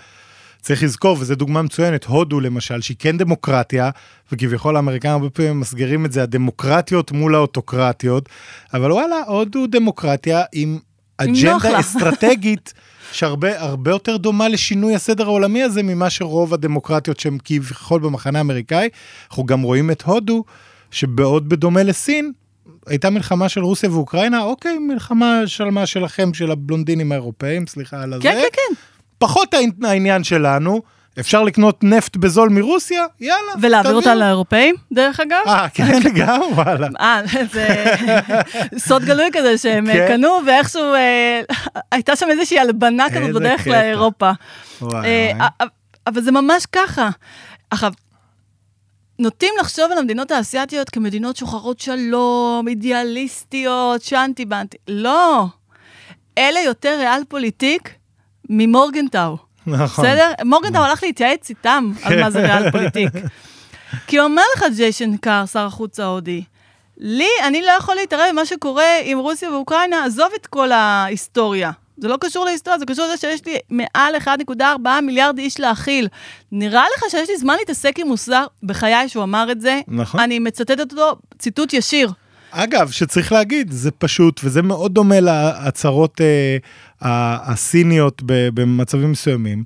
[0.61, 3.91] צריך לזכור, וזו דוגמה מצוינת, הודו למשל, שהיא כן דמוקרטיה,
[4.33, 8.29] וכביכול האמריקאים הרבה פעמים מסגרים את זה, הדמוקרטיות מול האוטוקרטיות,
[8.75, 10.79] אבל וואלה, הודו דמוקרטיה עם
[11.23, 12.73] אג'נדה אסטרטגית.
[13.13, 18.89] שהרבה הרבה יותר דומה לשינוי הסדר העולמי הזה ממה שרוב הדמוקרטיות שהן כביכול במחנה האמריקאי.
[19.31, 20.45] אנחנו גם רואים את הודו,
[20.91, 22.33] שבעוד בדומה לסין,
[22.87, 28.13] הייתה מלחמה של רוסיה ואוקראינה, אוקיי, מלחמה של מה שלכם, של הבלונדינים האירופאים, סליחה על
[28.13, 28.23] הזה.
[28.23, 28.75] כן, כן, כן.
[29.19, 30.83] פחות העניין שלנו.
[31.21, 33.53] אפשר לקנות נפט בזול מרוסיה, יאללה.
[33.61, 35.43] ולהעביר אותה לאירופאים, דרך אגב?
[35.47, 36.89] אה, כן, גם, וואלה.
[37.01, 37.21] אה,
[37.53, 37.85] זה
[38.79, 40.07] סוד גלוי כזה שהם כן.
[40.09, 41.41] קנו, ואיכשהו אה,
[41.93, 44.31] הייתה שם איזושהי הלבנה כזאת בדרך לאירופה.
[44.83, 45.33] אה,
[46.07, 47.11] אבל זה ממש ככה.
[47.71, 47.93] עכשיו,
[49.19, 54.77] נוטים לחשוב על המדינות האסייתיות כמדינות שוחרות שלום, אידיאליסטיות, שאנטי בנטי.
[54.89, 55.47] לא.
[56.39, 57.95] אלה יותר ריאל פוליטיק
[58.49, 59.37] ממורגנטאו.
[59.67, 60.05] נכון.
[60.05, 60.33] בסדר?
[60.45, 63.09] מורגנטאו הלך להתייעץ איתם על מה זה ריאל פוליטיק.
[64.07, 66.43] כי אומר לך, ג'יישנקאר, שר החוץ ההודי,
[66.97, 71.71] לי, אני לא יכול להתערב במה שקורה עם רוסיה ואוקראינה, עזוב את כל ההיסטוריה.
[71.97, 76.09] זה לא קשור להיסטוריה, זה קשור לזה שיש לי מעל 1.4 מיליארד איש להכיל.
[76.53, 78.47] נראה לך שיש לי זמן להתעסק עם מוסר?
[78.63, 79.81] בחיי שהוא אמר את זה.
[79.89, 80.21] נכון.
[80.21, 82.13] אני מצטטת אותו ציטוט ישיר.
[82.51, 86.57] אגב, שצריך להגיד, זה פשוט, וזה מאוד דומה להצהרות אה,
[87.53, 89.65] הסיניות במצבים מסוימים,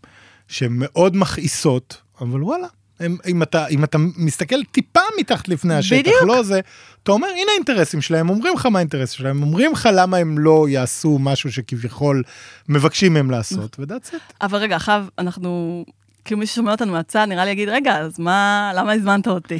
[0.48, 2.66] שהן מאוד מכעיסות, אבל וואלה,
[3.00, 6.22] הם, אם, אתה, אם אתה מסתכל טיפה מתחת לפני השטח, בדיוק.
[6.26, 6.60] לא זה,
[7.02, 10.66] אתה אומר, הנה האינטרסים שלהם, אומרים לך מה האינטרסים שלהם, אומרים לך למה הם לא
[10.68, 12.22] יעשו משהו שכביכול
[12.68, 14.34] מבקשים מהם לעשות, ו-that's it.
[14.40, 15.84] אבל רגע, עכשיו אנחנו
[16.24, 19.58] כאילו מי ששומע אותנו מהצד, נראה לי יגיד, רגע, אז מה, למה הזמנת אותי?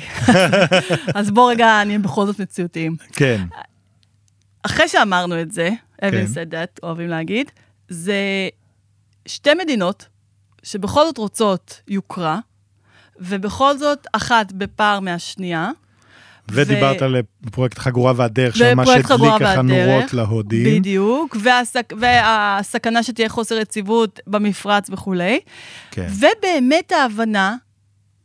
[1.14, 2.96] אז בוא רגע, אני בכל זאת מציאותיים.
[3.12, 3.44] כן.
[4.62, 5.70] אחרי שאמרנו את זה,
[6.02, 6.26] אבן כן.
[6.26, 7.50] סדת, אוהבים להגיד,
[7.88, 8.48] זה
[9.26, 10.06] שתי מדינות
[10.62, 12.38] שבכל זאת רוצות יוקרה,
[13.18, 15.70] ובכל זאת אחת בפער מהשנייה.
[16.49, 17.03] ודיברת.
[17.03, 17.16] על
[17.53, 20.80] פרויקט חגורה והדרך, שממש הדליק ככה נורות להודים.
[20.80, 21.92] בדיוק, והסק...
[22.01, 25.40] והסכנה שתהיה חוסר יציבות במפרץ וכולי.
[25.90, 26.07] כן.
[26.11, 27.57] ובאמת ההבנה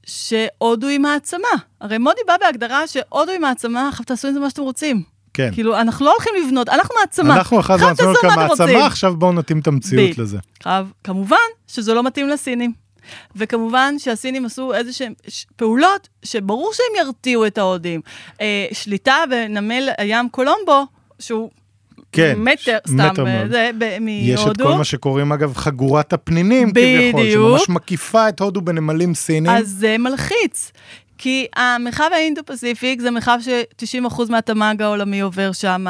[0.05, 1.47] שהודו היא מעצמה.
[1.81, 5.03] הרי מודי בא בהגדרה שהודו היא מעצמה, עכשיו תעשו עם זה מה שאתם רוצים.
[5.33, 5.49] כן.
[5.53, 7.35] כאילו, אנחנו לא הולכים לבנות, אנחנו מעצמה.
[7.35, 10.21] אנחנו אחת מעצמנו כמעצמה, עכשיו בואו נתאים את המציאות ב.
[10.21, 10.37] לזה.
[10.57, 12.73] עכשיו, כמובן שזה לא מתאים לסינים.
[13.35, 15.13] וכמובן שהסינים עשו איזה שהן
[15.55, 18.01] פעולות שברור שהם ירתיעו את ההודים.
[18.41, 20.85] אה, שליטה בנמל הים קולומבו,
[21.19, 21.49] שהוא
[22.11, 24.11] כן, מטר, סתם, מטר אה, זה, מהודו.
[24.11, 27.15] יש את כל מה שקוראים, אגב, חגורת הפנינים, בדיוק.
[27.15, 29.51] כביכול, שממש מקיפה את הודו בנמלים סינים.
[29.51, 30.71] אז זה מלחיץ.
[31.21, 35.85] כי המרחב האינדו-פסיפיק זה מרחב ש-90% מהתמ"ג העולמי עובר שם.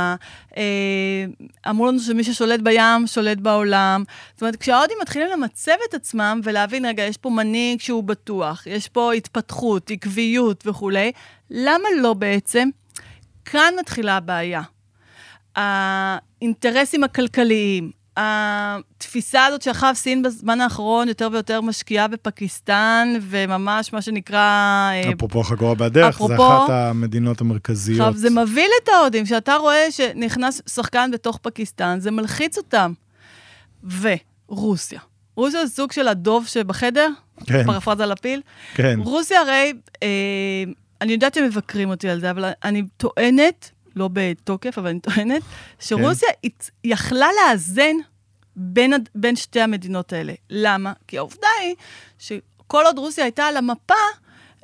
[0.58, 1.26] אה,
[1.70, 4.04] אמרו לנו שמי ששולט בים, שולט בעולם.
[4.34, 8.88] זאת אומרת, כשההודים מתחילים למצב את עצמם ולהבין, רגע, יש פה מנהיג שהוא בטוח, יש
[8.88, 11.12] פה התפתחות, עקביות וכולי,
[11.50, 12.70] למה לא בעצם?
[13.46, 14.62] כאן מתחילה הבעיה.
[15.56, 17.92] האינטרסים הכלכליים,
[18.22, 24.38] התפיסה הזאת שאחריו סין בזמן האחרון יותר ויותר משקיעה בפקיסטן, וממש מה שנקרא...
[24.92, 28.08] אה, אפרופו חגורה בדרך, אפרופו, זה אחת המדינות המרכזיות.
[28.08, 32.94] עכשיו, זה מבהיל את ההודים, שאתה רואה שנכנס שחקן בתוך פקיסטן, זה מלחיץ אותם.
[33.84, 35.00] ורוסיה.
[35.36, 37.10] רוסיה זה סוג של הדוב שבחדר,
[37.46, 37.66] כן.
[37.66, 38.42] פרפרזה לפיל.
[38.74, 39.00] כן.
[39.04, 40.08] רוסיה הרי, אה,
[41.02, 45.42] אני יודעת שהם מבקרים אותי על זה, אבל אני טוענת לא בתוקף, אבל אני טוענת,
[45.80, 46.50] שרוסיה כן.
[46.84, 47.96] יכלה לאזן
[48.56, 50.34] בין, בין שתי המדינות האלה.
[50.50, 50.94] למה?
[51.08, 51.76] כי העובדה היא
[52.20, 53.94] שכל עוד רוסיה הייתה על המפה,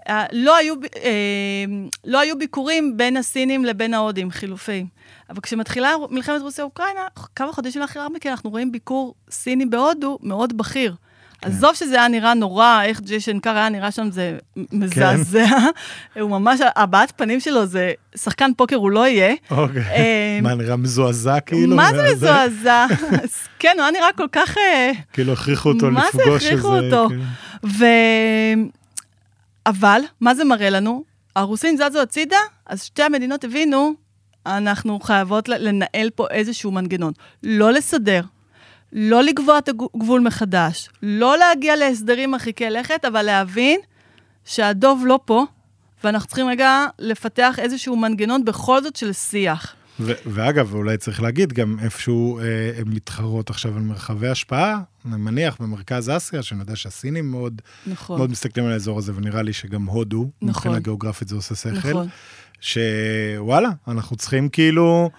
[0.09, 0.73] אה, לא היו,
[1.03, 1.65] אה,
[2.05, 4.87] לא היו ביקורים בין הסינים לבין ההודים, חילופים.
[5.29, 7.01] אבל כשמתחילה מלחמת רוסיה-אוקראינה,
[7.35, 10.95] כמה חודשים לאחר מכן אנחנו רואים ביקור סיני בהודו מאוד בכיר.
[11.41, 14.37] עזוב שזה היה נראה נורא, איך ג'יישן קאר היה נראה שם, זה
[14.71, 15.45] מזעזע.
[16.21, 19.35] הוא ממש, הבעת פנים שלו זה, שחקן פוקר הוא לא יהיה.
[19.51, 19.81] אוקיי.
[19.81, 21.75] אה, מה, נראה מזועזע כאילו?
[21.75, 22.85] מה זה מזועזע?
[23.59, 24.57] כן, הוא היה נראה כל כך...
[24.57, 26.31] אה, כאילו הכריחו אותו לפגוש איזה...
[26.31, 27.07] מה זה הכריחו אותו?
[27.09, 28.67] כן.
[29.65, 31.03] אבל, מה זה מראה לנו?
[31.35, 33.93] הרוסים זזו הצידה, אז שתי המדינות הבינו,
[34.45, 37.13] אנחנו חייבות לנהל פה איזשהו מנגנון.
[37.43, 38.21] לא לסדר,
[38.97, 43.79] לא לקבוע את הגבול מחדש, לא להגיע להסדרים מרחיקי לכת, אבל להבין
[44.45, 45.43] שהדוב לא פה,
[46.03, 49.75] ואנחנו צריכים רגע לפתח איזשהו מנגנון בכל זאת של שיח.
[49.99, 52.43] ו- ואגב, אולי צריך להגיד, גם איפשהו אה,
[52.77, 58.17] הן מתחרות עכשיו על מרחבי השפעה, אני מניח במרכז אסיה, שאני יודע שהסינים מאוד, נכון.
[58.17, 60.49] מאוד מסתכלים על האזור הזה, ונראה לי שגם הודו, נכון.
[60.49, 61.89] מבחינה גיאוגרפית זה עושה שכל.
[61.89, 62.07] נכון.
[62.61, 65.09] שוואלה, אנחנו צריכים כאילו,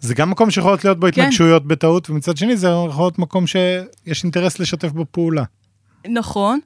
[0.00, 1.20] זה גם מקום שיכולות להיות בו כן.
[1.20, 5.44] התנגשויות בטעות, ומצד שני זה יכול להיות מקום שיש אינטרס לשתף בו פעולה.
[6.08, 6.60] נכון,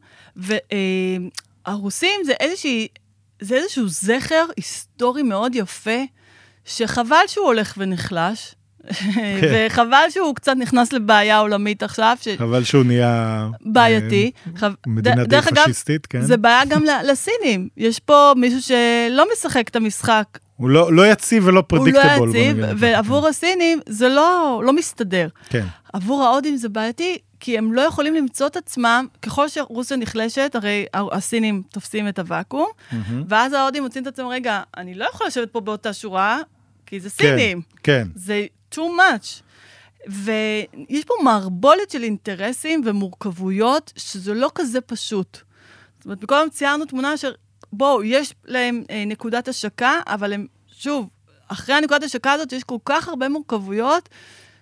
[1.66, 2.88] והרוסים זה איזושהי,
[3.40, 6.00] זה איזשהו זכר היסטורי מאוד יפה,
[6.64, 8.54] שחבל שהוא הולך ונחלש,
[9.42, 12.28] וחבל שהוא קצת נכנס לבעיה עולמית עכשיו, ש...
[12.38, 13.48] חבל שהוא נהיה...
[13.60, 14.30] בעייתי.
[14.62, 16.22] אה, מדינה די פשיסטית, כן.
[16.22, 17.68] זה בעיה גם לסינים.
[17.76, 20.38] יש פה מישהו שלא משחק את המשחק.
[20.56, 22.28] הוא לא, לא יציב ולא הוא פרדיקטבול.
[22.28, 25.28] לא יציב, ועבור הסינים זה לא, לא מסתדר.
[25.48, 30.50] כן, עבור ההודים זה בעייתי, כי הם לא יכולים למצוא את עצמם, ככל שרוסיה נחלשת,
[30.54, 33.24] הרי הסינים תופסים את הוואקום, מהמם.
[33.28, 36.38] ואז ההודים מוצאים את עצמם, רגע, אני לא יכול לשבת פה באותה שורה,
[36.86, 37.60] כי זה כן, סינים.
[37.82, 38.08] כן.
[38.14, 39.42] זה too much.
[40.06, 45.38] ויש פה מערבולת של אינטרסים ומורכבויות, שזה לא כזה פשוט.
[45.98, 47.32] זאת אומרת, פעם ציירנו תמונה של,
[47.72, 51.08] בואו, יש להם אה, נקודת השקה, אבל הם, שוב,
[51.48, 54.08] אחרי הנקודת השקה הזאת יש כל כך הרבה מורכבויות,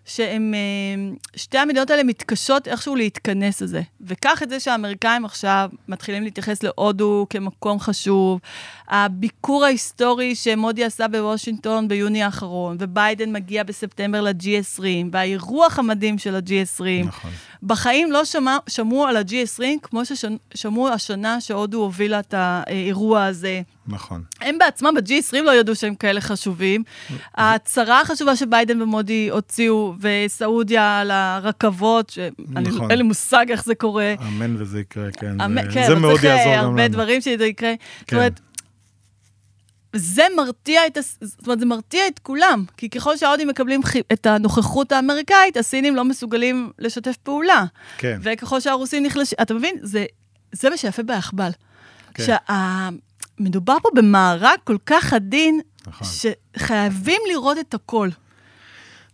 [0.09, 3.83] שהם, אה, שתי המדינות האלה מתקשות איכשהו להתכנס לזה.
[4.01, 8.41] וקח את זה שהאמריקאים עכשיו מתחילים להתייחס להודו כמקום חשוב,
[8.89, 14.83] הביקור ההיסטורי שמודי עשה בוושינגטון ביוני האחרון, וביידן מגיע בספטמבר ל-G20,
[15.13, 17.07] והאירוח המדהים של ה-G20.
[17.07, 17.31] נכון.
[17.63, 23.61] בחיים לא שמע, שמעו על ה-G20 כמו ששמעו השנה שהודו הובילה את האירוע הזה.
[23.87, 24.23] נכון.
[24.41, 26.83] הם בעצמם ב-G20 לא ידעו שהם כאלה חשובים.
[27.35, 32.91] ההצהרה החשובה שביידן ומודי הוציאו, וסעודיה על הרכבות, נכון.
[32.91, 34.15] אין לי מושג איך זה קורה.
[34.29, 35.41] אמן וזה יקרה, כן.
[35.41, 36.93] אמן- זה- כן, זה מאוד צריך יעזור אה, גם הרבה לנו.
[36.93, 37.75] דברים שזה יקרה.
[38.01, 38.17] זאת כן.
[38.17, 38.41] אומרת,
[39.97, 43.80] זה מרתיע את, זאת אומרת, זה מרתיע את כולם, כי ככל שההודים מקבלים
[44.12, 47.64] את הנוכחות האמריקאית, הסינים לא מסוגלים לשתף פעולה.
[47.99, 49.76] כן, וככל שהרוסים נחלשים, אתה מבין?
[49.82, 50.05] זה,
[50.53, 51.51] זה מה שיפה ביחב"ל.
[52.14, 52.36] כן.
[53.39, 56.09] שמדובר פה במארג כל כך עדין, נכון.
[56.57, 58.09] שחייבים לראות את הכל.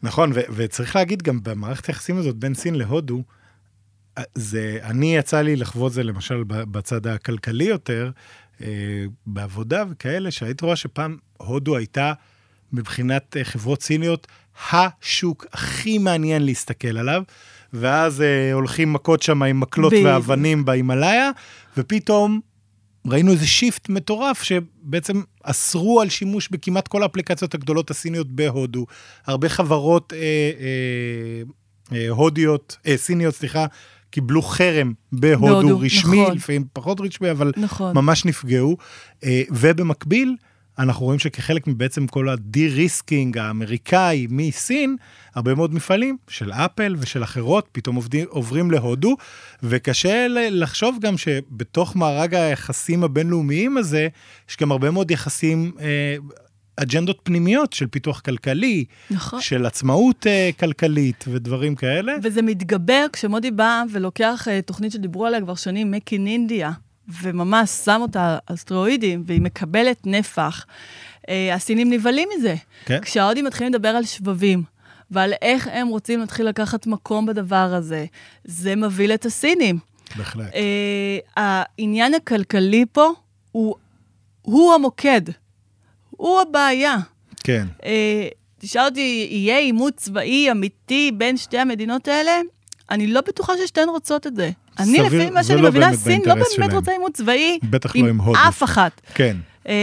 [0.02, 3.22] נכון, ו- וצריך להגיד גם במערכת היחסים הזאת בין סין להודו,
[4.18, 8.10] אה, זה, אני יצא לי לחוות זה למשל בצד הכלכלי יותר,
[9.26, 12.12] בעבודה וכאלה, שהיית רואה שפעם הודו הייתה
[12.74, 14.26] מבחינת אה, חברות סיניות
[14.72, 17.22] השוק הכי מעניין להסתכל עליו,
[17.72, 20.06] ואז אה, הולכים מכות שם עם מקלות בדיוק.
[20.06, 21.30] ואבנים בהימאליה,
[21.76, 22.40] ופתאום
[23.06, 28.86] ראינו איזה שיפט מטורף שבעצם אסרו על שימוש בכמעט כל האפליקציות הגדולות הסיניות בהודו.
[29.26, 31.42] הרבה חברות אה, אה,
[31.98, 33.66] אה, הודיות, אה, סיניות, סליחה,
[34.14, 36.36] קיבלו חרם בהודו, בהודו, רשמי, נכון.
[36.36, 37.96] לפעמים פחות רשמי, אבל נכון.
[37.96, 38.76] ממש נפגעו.
[39.24, 40.36] אה, ובמקביל,
[40.78, 44.96] אנחנו רואים שכחלק מבעצם כל ה de-risking האמריקאי מסין,
[45.34, 49.16] הרבה מאוד מפעלים של אפל ושל אחרות פתאום עובדים, עוברים להודו,
[49.62, 54.08] וקשה לחשוב גם שבתוך מארג היחסים הבינלאומיים הזה,
[54.50, 56.16] יש גם הרבה מאוד יחסים, אה,
[56.76, 59.40] אג'נדות פנימיות של פיתוח כלכלי, נכון.
[59.40, 62.12] של עצמאות אה, כלכלית ודברים כאלה.
[62.22, 66.66] וזה מתגבר כשמודי בא ולוקח אה, תוכנית שדיברו עליה כבר שנים, Make in India,
[67.22, 70.66] וממש שם אותה על סטרואידים, והיא מקבלת נפח.
[71.22, 72.54] Uh, הסינים נבהלים מזה.
[72.84, 73.00] כן.
[73.00, 74.62] כשההודים מתחילים לדבר על שבבים,
[75.10, 78.06] ועל איך הם רוצים להתחיל לקחת מקום בדבר הזה,
[78.44, 79.78] זה מבהיל את הסינים.
[80.16, 80.52] בהחלט.
[80.52, 80.56] Uh,
[81.36, 83.10] העניין הכלכלי פה
[83.52, 83.74] הוא,
[84.42, 85.22] הוא המוקד,
[86.16, 86.96] הוא הבעיה.
[87.44, 87.66] כן.
[87.84, 92.40] אה, תשאל אותי, יהיה עימות צבאי אמיתי בין שתי המדינות האלה?
[92.90, 94.50] אני לא בטוחה ששתיהן רוצות את זה.
[94.78, 96.70] אני, סביר, לפי מה שאני לא מבינה, סין לא באמת שלהם.
[96.70, 98.38] רוצה עימות צבאי בטח לא עם הודו.
[98.48, 99.00] אף אחת.
[99.14, 99.36] כן.
[99.68, 99.74] אה,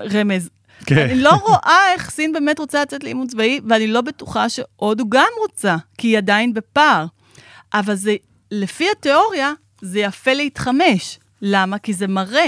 [0.00, 0.50] רמז.
[0.86, 0.98] כן.
[0.98, 5.28] אני לא רואה איך סין באמת רוצה לצאת לעימות צבאי, ואני לא בטוחה שהודו גם
[5.42, 7.06] רוצה, כי היא עדיין בפער.
[7.74, 8.16] אבל זה,
[8.50, 11.18] לפי התיאוריה, זה יפה להתחמש.
[11.42, 11.78] למה?
[11.78, 12.46] כי זה מראה.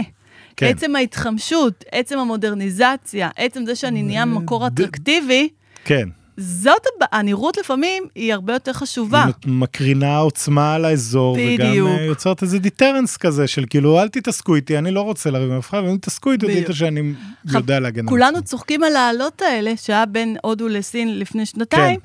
[0.59, 0.67] כן.
[0.67, 5.49] עצם ההתחמשות, עצם המודרניזציה, עצם זה שאני נהיה מקור אטרקטיבי,
[5.85, 6.09] כן.
[6.37, 9.25] זאת, הב- הנראות לפעמים היא הרבה יותר חשובה.
[9.25, 11.61] היא מקרינה עוצמה על האזור, בדיוק.
[11.89, 15.51] וגם אה, יוצרת איזה דיטרנס כזה של כאילו, אל תתעסקו איתי, אני לא רוצה לריב
[15.53, 16.61] עם אף אחד, ואם תתעסקו איתי.
[16.63, 17.13] תדעו שאני
[17.55, 18.43] יודע להגן על כולנו.
[18.43, 22.01] צוחקים על העלות האלה, שהיה בין הודו לסין לפני שנתיים,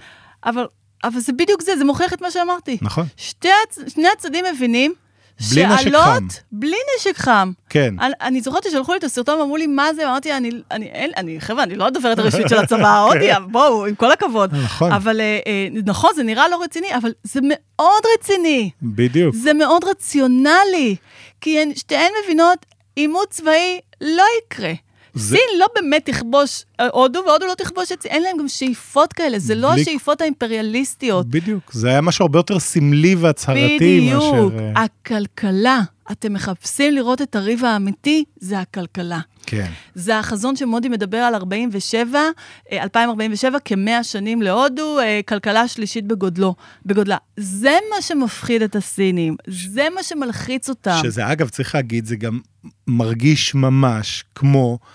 [0.46, 0.66] אבל,
[1.04, 2.78] אבל זה בדיוק זה, זה מוכיח את מה שאמרתי.
[2.82, 3.48] נכון, שתי,
[3.88, 4.94] שני הצדדים מבינים
[5.52, 6.28] בלי נשק חם.
[6.52, 7.52] בלי נשק חם.
[7.70, 7.96] כן.
[8.00, 10.06] אני, אני זוכרת ששלחו לי את הסרטון ואמרו לי, מה זה?
[10.06, 13.96] אמרתי, אני, אני, אין, אני, חבר'ה, אני לא הדוברת הראשית של הצבא ההודי, בואו, עם
[13.96, 14.54] כל הכבוד.
[14.64, 18.70] נכון, אבל אה, אה, נכון, זה נראה לא רציני, אבל זה מאוד רציני.
[18.82, 19.36] בדיוק.
[19.36, 20.96] זה מאוד רציונלי.
[21.42, 22.66] כי הן שתיהן מבינות,
[22.96, 24.74] עימות צבאי לא יקרה.
[25.14, 28.48] זה- סין לא באמת תכבוש אה, הודו, והודו לא תכבוש את סין, אין להם גם
[28.48, 31.28] שאיפות כאלה, זה לא בלי- השאיפות האימפריאליסטיות.
[31.28, 31.72] בדיוק.
[31.74, 34.24] זה היה משהו הרבה יותר סמלי והצהרתי בדיוק.
[34.24, 34.50] מאשר...
[34.76, 35.80] אה, הכלכלה,
[36.12, 39.20] אתם מחפשים לראות את הריב האמיתי, זה הכלכלה.
[39.46, 39.72] כן.
[39.96, 42.20] זה החזון שמודי מדבר על 47,
[42.72, 46.56] אה, 2047, כמאה שנים להודו, אה, כלכלה שלישית בגודלו,
[46.86, 47.18] בגודלה.
[47.38, 51.00] זה מה שמפחיד את הסינים, זה מה שמלחיץ אותם.
[51.04, 52.40] שזה אגב, צריך להגיד, זה גם
[52.88, 54.88] מרגיש ממש כמו אה,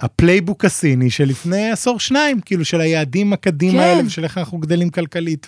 [0.00, 3.78] ה playbook הסיני שלפני עשור שניים, כאילו של היעדים הקדימה כן.
[3.78, 5.46] האלה ושל איך אנחנו גדלים כלכלית.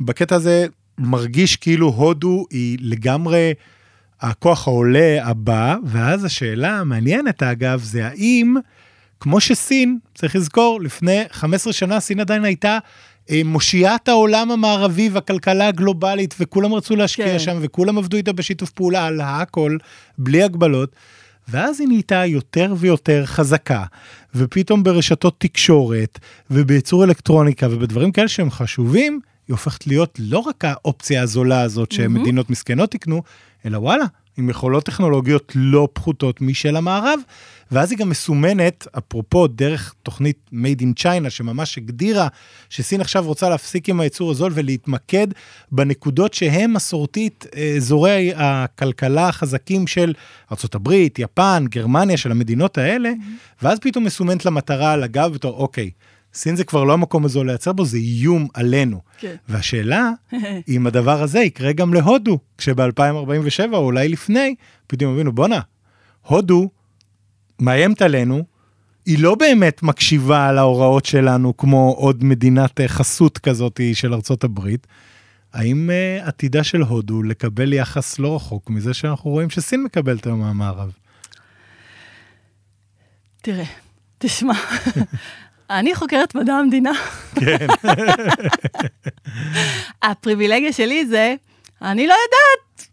[0.00, 0.66] ובקטע הזה
[0.98, 3.52] מרגיש כאילו הודו היא לגמרי
[4.20, 8.54] הכוח העולה הבא, ואז השאלה המעניינת אגב, זה האם,
[9.20, 12.78] כמו שסין, צריך לזכור, לפני 15 שנה סין עדיין הייתה
[13.30, 17.26] אה, מושיעת העולם המערבי והכלכלה הגלובלית, וכולם רצו להשקיע.
[17.26, 17.38] כן.
[17.38, 19.76] שם, וכולם עבדו איתה בשיתוף פעולה על הכל,
[20.18, 20.96] בלי הגבלות.
[21.48, 23.84] ואז היא נהייתה יותר ויותר חזקה,
[24.34, 26.18] ופתאום ברשתות תקשורת,
[26.50, 32.50] ובייצור אלקטרוניקה, ובדברים כאלה שהם חשובים, היא הופכת להיות לא רק האופציה הזולה הזאת שמדינות
[32.50, 33.22] מסכנות יקנו,
[33.66, 34.04] אלא וואלה,
[34.36, 37.20] עם יכולות טכנולוגיות לא פחותות משל המערב,
[37.72, 42.28] ואז היא גם מסומנת, אפרופו דרך תוכנית Made in China, שממש הגדירה
[42.70, 45.26] שסין עכשיו רוצה להפסיק עם הייצור הזול ולהתמקד
[45.72, 50.12] בנקודות שהם מסורתית אה, אזורי הכלכלה החזקים של
[50.52, 53.12] ארה"ב, יפן, גרמניה, של המדינות האלה,
[53.62, 55.90] ואז פתאום מסומנת למטרה על הגב בתור, אוקיי,
[56.34, 59.00] סין זה כבר לא המקום הזו לייצר בו, זה איום עלינו.
[59.18, 59.34] כן.
[59.48, 60.10] והשאלה,
[60.68, 64.54] אם הדבר הזה יקרה גם להודו, כשב-2047 או אולי לפני,
[64.86, 65.60] פתאום הבינו, בואנה,
[66.22, 66.70] הודו
[67.60, 68.44] מאיימת עלינו,
[69.06, 74.86] היא לא באמת מקשיבה להוראות שלנו כמו עוד מדינת אה, חסות כזאת של ארצות הברית.
[75.52, 80.40] האם uh, עתידה של הודו לקבל יחס לא רחוק מזה שאנחנו רואים שסין מקבלת היום
[80.40, 80.92] מהמערב?
[83.42, 83.64] תראה,
[84.18, 84.54] תשמע,
[85.78, 86.92] אני חוקרת מדע המדינה.
[87.34, 87.66] כן.
[90.02, 91.34] הפריבילגיה שלי זה,
[91.82, 92.88] אני לא יודעת,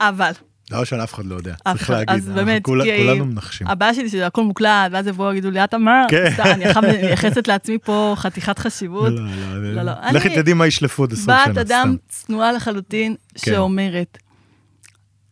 [0.00, 0.32] אבל
[0.70, 3.66] לא של אף אחד לא יודע, צריך להגיד, אז באמת, כי- כולנו מנחשים.
[3.66, 6.32] הבעיה שלי שזה הכל מוקלט, ואז יבואו ויגידו לי, את אמרת, כן.
[6.46, 6.64] אני
[7.02, 9.12] מייחסת לעצמי פה חתיכת חשיבות.
[9.12, 9.20] לא,
[9.54, 9.92] לא, לא, לא.
[10.12, 11.96] לכי תדעי מה ישלפו עוד 20 שנה, בת אדם.
[12.08, 13.38] צנועה לחלוטין, כן.
[13.52, 14.18] שאומרת,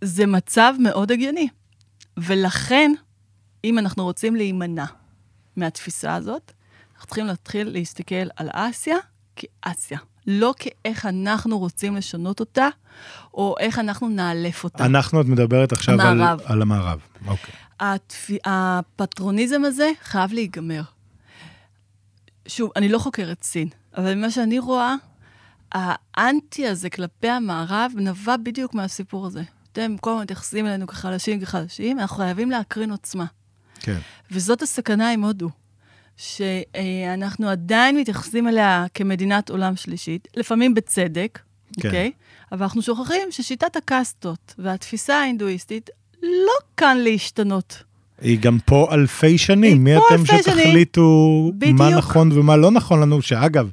[0.04, 1.48] זה מצב מאוד הגיוני,
[2.16, 2.92] ולכן,
[3.64, 4.84] אם אנחנו רוצים להימנע
[5.56, 6.52] מהתפיסה הזאת,
[7.06, 8.96] אנחנו צריכים להתחיל להסתכל על אסיה
[9.36, 12.68] כאסיה, לא כאיך אנחנו רוצים לשנות אותה,
[13.34, 14.86] או איך אנחנו נאלף אותה.
[14.86, 16.22] אנחנו את מדברת עכשיו על.
[16.44, 17.00] על המערב.
[17.26, 17.54] אוקיי.
[17.80, 18.30] התפ...
[18.44, 20.82] הפטרוניזם הזה חייב להיגמר.
[22.48, 24.94] שוב, אני לא חוקרת סין, אבל ממה שאני רואה,
[25.72, 29.42] האנטי הזה כלפי המערב נבע בדיוק מהסיפור הזה.
[29.72, 33.24] אתם כל הזמן מתייחסים אלינו כחלשים כחלשים, אנחנו חייבים להקרין עוצמה.
[33.80, 33.98] כן.
[34.30, 35.50] וזאת הסכנה עם הודו,
[36.16, 41.38] שאנחנו עדיין מתייחסים אליה כמדינת עולם שלישית, לפעמים בצדק,
[41.80, 41.88] כן.
[41.88, 42.12] אוקיי?
[42.52, 45.90] אבל אנחנו שוכחים ששיטת הקאסטות והתפיסה ההינדואיסטית
[46.22, 47.82] לא כאן להשתנות.
[48.20, 50.58] היא גם פה אלפי שנים, מי פה אתם אלפי שנים.
[50.58, 51.90] שתחליטו מה.
[51.90, 53.70] נכון ומה לא נכון לנו, שאגב,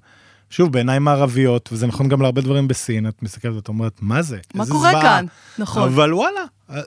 [0.53, 4.37] שוב, בעיניים מערביות, וזה נכון גם להרבה דברים בסין, את מסתכלת ואת אומרת, מה זה?
[4.53, 5.25] מה קורה זוועה." כאן?
[5.57, 6.41] נכון, אבל וואלה,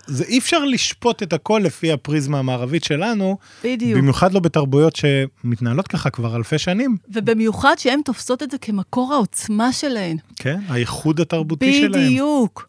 [0.07, 3.99] זה אי אפשר לשפוט את הכל לפי הפריזמה המערבית שלנו, בדיוק.
[3.99, 9.73] במיוחד לא בתרבויות שמתנהלות ככה כבר אלפי שנים, ובמיוחד שהן תופסות את זה כמקור העוצמה
[9.73, 10.17] שלהן.
[10.37, 10.61] כן?
[10.69, 12.07] הייחוד התרבותי שלהם.
[12.07, 12.69] בדיוק.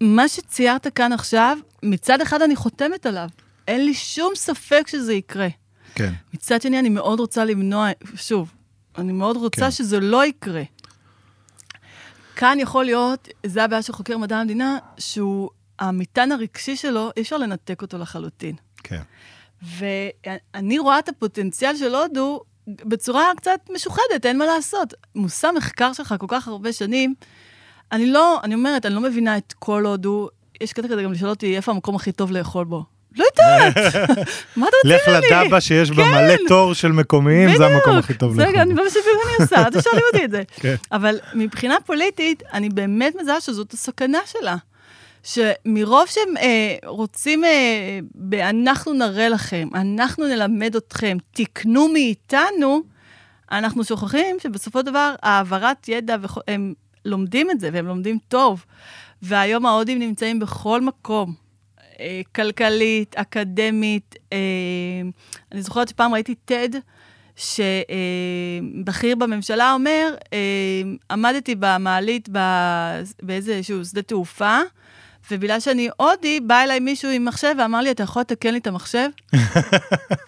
[0.00, 3.28] ומה שציירת כאן עכשיו, מצד אחד אני חותמת עליו.
[3.68, 5.48] אין לי שום ספק שזה יקרה.
[5.94, 6.12] כן.
[6.34, 8.52] מצד שני, אני מאוד רוצה למנוע, שוב,
[8.98, 9.70] אני מאוד רוצה כן.
[9.70, 10.62] שזה לא יקרה.
[12.36, 17.38] כאן יכול להיות, זה הבעיה של חוקר מדע המדינה, שהוא, המטען הרגשי שלו, אי אפשר
[17.38, 18.56] לנתק אותו לחלוטין.
[18.82, 19.02] כן.
[19.62, 24.94] ואני רואה את הפוטנציאל של הודו בצורה קצת משוחדת, אין מה לעשות.
[25.14, 27.14] מושא מחקר שלך כל כך הרבה שנים,
[27.92, 30.28] אני לא, אני אומרת, אני לא מבינה את כל הודו.
[30.60, 32.84] יש קטע כזה גם לשאול אותי איפה המקום הכי טוב לאכול בו.
[33.16, 33.76] לא יודעת,
[34.56, 35.44] מה אתה לך רוצה ממני?
[35.44, 38.72] לדבה שיש בה מלא תור של מקומיים, זה המקום הכי טוב רגע, אני.
[38.72, 40.42] ממש בדיוק אני עושה, אל תשאלי אותי את זה.
[40.62, 40.74] כן.
[40.92, 44.56] אבל מבחינה פוליטית, אני באמת מזהה שזאת הסכנה שלה.
[45.22, 52.82] שמרוב שהם אה, רוצים, אה, אנחנו נראה לכם, אנחנו נלמד אתכם, תקנו מאיתנו,
[53.52, 56.16] אנחנו שוכחים שבסופו של דבר העברת ידע,
[56.48, 58.64] הם לומדים את זה, והם לומדים טוב.
[59.22, 61.34] והיום ההודים נמצאים בכל מקום,
[62.00, 64.14] אה, כלכלית, אקדמית.
[64.32, 64.38] אה,
[65.52, 66.76] אני זוכרת שפעם ראיתי TED,
[67.36, 70.38] שבכיר בממשלה אומר, אה,
[71.10, 72.28] עמדתי במעלית
[73.22, 74.58] באיזשהו שדה תעופה,
[75.30, 78.66] ובגלל שאני הודי, בא אליי מישהו עם מחשב ואמר לי, אתה יכול לתקן לי את
[78.66, 79.08] המחשב?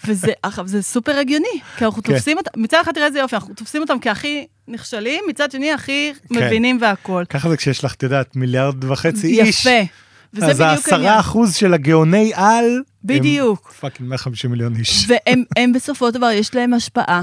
[0.06, 2.12] וזה, עכשיו, זה סופר הגיוני, כי אנחנו כן.
[2.12, 6.12] תופסים אותם, מצד אחד תראה איזה יופי, אנחנו תופסים אותם כהכי נכשלים, מצד שני הכי
[6.28, 6.34] כן.
[6.34, 7.24] מבינים והכול.
[7.24, 9.66] ככה זה כשיש לך, את יודעת, מיליארד וחצי איש.
[9.66, 10.07] יפה.
[10.34, 11.18] וזה אז בדיוק העשרה העניין.
[11.18, 13.72] אחוז של הגאוני על, בדיוק.
[13.72, 15.06] fucking 150 מיליון איש.
[15.08, 17.22] והם הם בסופו של דבר, יש להם השפעה,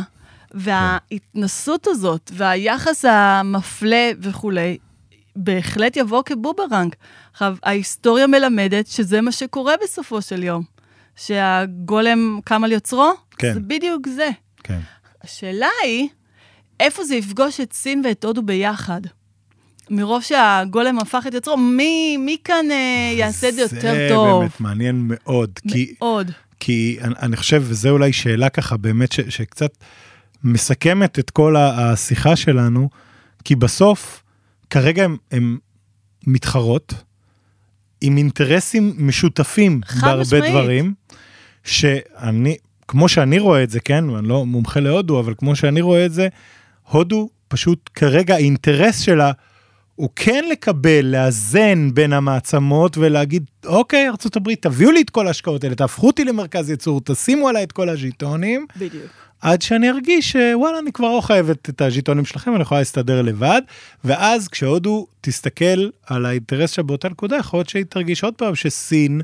[0.53, 4.77] וההתנסות הזאת, והיחס המפלה וכולי,
[5.35, 6.95] בהחלט יבוא כבוברנג.
[7.33, 10.63] עכשיו, ההיסטוריה מלמדת שזה מה שקורה בסופו של יום.
[11.15, 13.53] שהגולם קם על יוצרו, כן.
[13.53, 14.29] זה בדיוק זה.
[14.63, 14.79] כן.
[15.23, 16.07] השאלה היא,
[16.79, 19.01] איפה זה יפגוש את סין ואת הודו ביחד?
[19.89, 24.33] מרוב שהגולם הפך את יוצרו, מי, מי כאן אה, יעשה את זה יותר טוב?
[24.33, 26.31] זה באמת מעניין מאוד, כי, מאוד.
[26.59, 29.71] כי אני, אני חושב, וזו אולי שאלה ככה באמת, ש, שקצת
[30.43, 32.89] מסכמת את כל השיחה שלנו,
[33.43, 34.23] כי בסוף,
[34.69, 35.57] כרגע הם, הם
[36.27, 36.93] מתחרות
[38.01, 40.51] עם אינטרסים משותפים בהרבה משמעית.
[40.51, 40.93] דברים,
[41.63, 42.57] שאני,
[42.87, 46.13] כמו שאני רואה את זה, כן, ואני לא מומחה להודו, אבל כמו שאני רואה את
[46.13, 46.27] זה,
[46.89, 49.31] הודו פשוט כרגע האינטרס שלה
[49.95, 55.75] הוא כן לקבל, לאזן בין המעצמות ולהגיד, אוקיי, ארה"ב, תביאו לי את כל ההשקעות האלה,
[55.75, 59.11] תהפכו אותי למרכז ייצור, תשימו עליי את כל הז'יטונים, בדיוק.
[59.41, 63.61] עד שאני ארגיש שוואלה, אני כבר לא חייבת את הז'יטונים שלכם, אני יכולה להסתדר לבד.
[64.03, 69.21] ואז כשהודו תסתכל על האינטרס שלה באותה נקודה, יכול להיות שהיא תרגיש עוד פעם שסין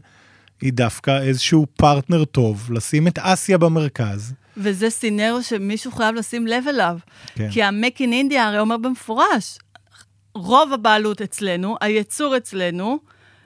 [0.62, 4.34] היא דווקא איזשהו פרטנר טוב, לשים את אסיה במרכז.
[4.58, 6.98] וזה סינרו שמישהו חייב לשים לב אליו.
[7.36, 7.50] כן.
[7.52, 9.58] כי ה-Make in India הרי אומר במפורש,
[10.36, 13.00] רוב הבעלות אצלנו, הייצור אצלנו,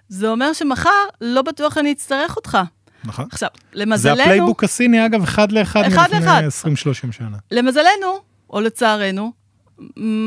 [0.10, 0.90] זה אומר שמחר
[1.22, 2.58] לא בטוח אני אצטרך אותך.
[3.06, 3.26] נכון.
[3.32, 6.10] עכשיו, זה למזלנו, ה playbook הסיני, אגב, אחד לאחד אחד.
[6.14, 6.74] מלפני
[7.10, 7.38] 20-30 שנה.
[7.52, 8.20] למזלנו,
[8.50, 9.34] או לצערנו,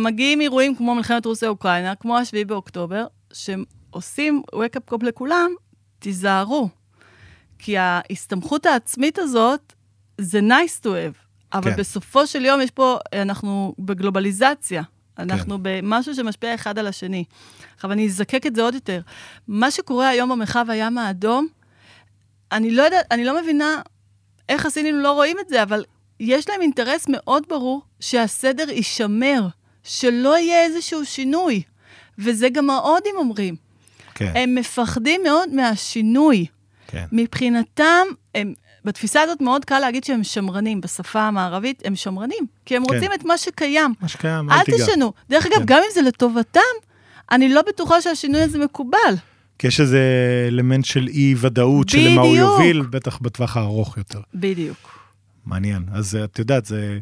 [0.04, 5.50] מגיעים אירועים כמו מלחמת רוסיה-אוקראינה, כמו השביעי באוקטובר, שעושים wake up call לכולם,
[5.98, 6.68] תיזהרו.
[7.58, 9.72] כי ההסתמכות העצמית הזאת,
[10.18, 11.18] זה nice to have,
[11.52, 11.76] אבל כן.
[11.76, 14.82] בסופו של יום יש פה, אנחנו בגלובליזציה.
[15.18, 17.24] אנחנו במשהו שמשפיע אחד על השני.
[17.74, 19.00] עכשיו, אני אזקק את זה עוד יותר.
[19.48, 21.46] מה שקורה היום במרחב הים האדום,
[22.52, 23.80] אני לא יודעת, אני לא מבינה
[24.48, 25.84] איך הסינים לא רואים את זה, אבל
[26.20, 29.46] יש להם אינטרס מאוד ברור שהסדר יישמר,
[29.82, 31.62] שלא יהיה איזשהו שינוי.
[32.18, 33.56] וזה גם ההודים אומרים.
[34.14, 36.46] כן, הם מפחדים מאוד מהשינוי.
[36.86, 37.04] כן.
[37.12, 38.54] מבחינתם, הם,
[38.88, 40.80] בתפיסה הזאת מאוד קל להגיד שהם שמרנים.
[40.80, 42.94] בשפה המערבית הם שמרנים, כי הם כן.
[42.94, 43.94] רוצים את מה שקיים.
[44.00, 44.86] מה שקיים, אל אל תיגע.
[44.86, 45.12] תשנו.
[45.30, 45.64] דרך אגב, כן.
[45.64, 46.60] גם אם זה לטובתם,
[47.32, 49.14] אני לא בטוחה שהשינוי הזה מקובל.
[49.58, 50.00] כי יש איזה
[50.48, 52.36] אלמנט של אי ודאות, של למה הוא.
[52.36, 54.20] יוביל, בטח בטווח הארוך יותר.
[54.34, 54.98] בדיוק.
[55.46, 55.82] מעניין.
[55.92, 56.98] אז את יודעת, זה,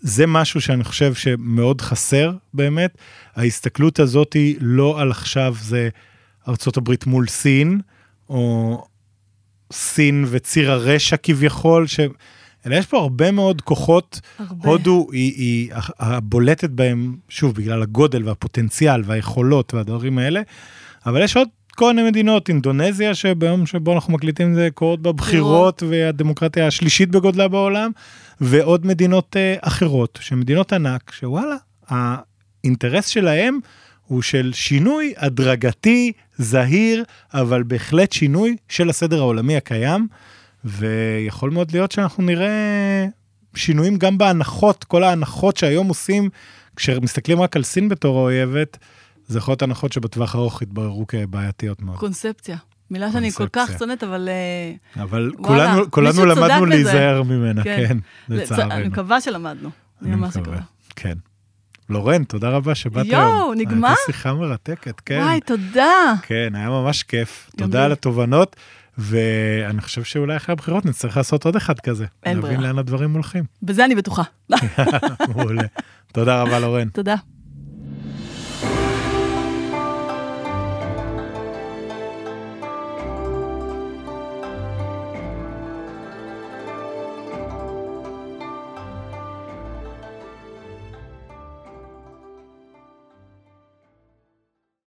[0.00, 2.98] זה משהו שאני חושב שמאוד חסר באמת.
[3.36, 5.88] ההסתכלות הזאת היא לא על עכשיו זה
[6.48, 7.80] ארצות הברית מול סין,
[8.28, 8.84] או
[9.72, 12.00] סין וציר הרשע כביכול, ש...
[12.66, 14.20] אלא יש פה הרבה מאוד כוחות.
[14.38, 14.68] הרבה.
[14.68, 20.40] הודו היא, היא הבולטת בהם, שוב, בגלל הגודל והפוטנציאל והיכולות והדברים האלה,
[21.06, 26.66] אבל יש עוד כל מיני מדינות, אינדונזיה, שביום שבו אנחנו מקליטים זה קורות בבחירות, והדמוקרטיה
[26.66, 27.90] השלישית בגודלה בעולם,
[28.40, 31.56] ועוד מדינות אה, אחרות, שהן מדינות ענק, שוואלה,
[31.88, 33.58] האינטרס שלהם
[34.10, 37.04] הוא של שינוי הדרגתי, זהיר,
[37.34, 40.08] אבל בהחלט שינוי של הסדר העולמי הקיים,
[40.64, 43.06] ויכול מאוד להיות שאנחנו נראה
[43.54, 46.28] שינויים גם בהנחות, כל ההנחות שהיום עושים,
[46.76, 48.78] כשמסתכלים רק על סין בתור האויבת,
[49.26, 51.98] זה יכול להיות הנחות שבטווח הארוך יתבררו כבעייתיות מאוד.
[51.98, 52.56] קונספציה.
[52.90, 53.70] מילה שאני כל כך.
[53.78, 54.28] שונאת, אבל...
[54.28, 56.66] אה, אבל וואלה, כולנו, למדנו.
[56.66, 57.86] להיזהר ממנה, כן.
[57.88, 57.96] כן,
[58.30, 58.72] לצ- לצערנו.
[58.74, 59.70] אני מקווה שלמדנו.
[60.02, 60.36] אני ממש.
[60.36, 60.60] מקווה.
[60.96, 61.18] כן.
[61.90, 63.54] לורן, תודה רבה שבאת יואו, היום.
[63.56, 63.88] נגמר?
[63.88, 65.20] הייתה שיחה מרתקת, כן.
[65.22, 66.14] וואי, תודה.
[66.22, 67.50] כן, היה ממש כיף.
[67.56, 67.84] תודה לי.
[67.84, 68.56] על התובנות,
[68.98, 72.06] ואני חושב שאולי אחרי הבחירות נצטרך לעשות עוד אחד כזה.
[72.24, 72.62] אין נבין ברירה.
[72.62, 73.44] לאן הדברים הולכים.
[73.62, 74.22] בזה אני בטוחה.
[75.34, 75.62] מעולה.
[76.12, 76.88] תודה רבה, לורן.
[76.88, 77.14] תודה.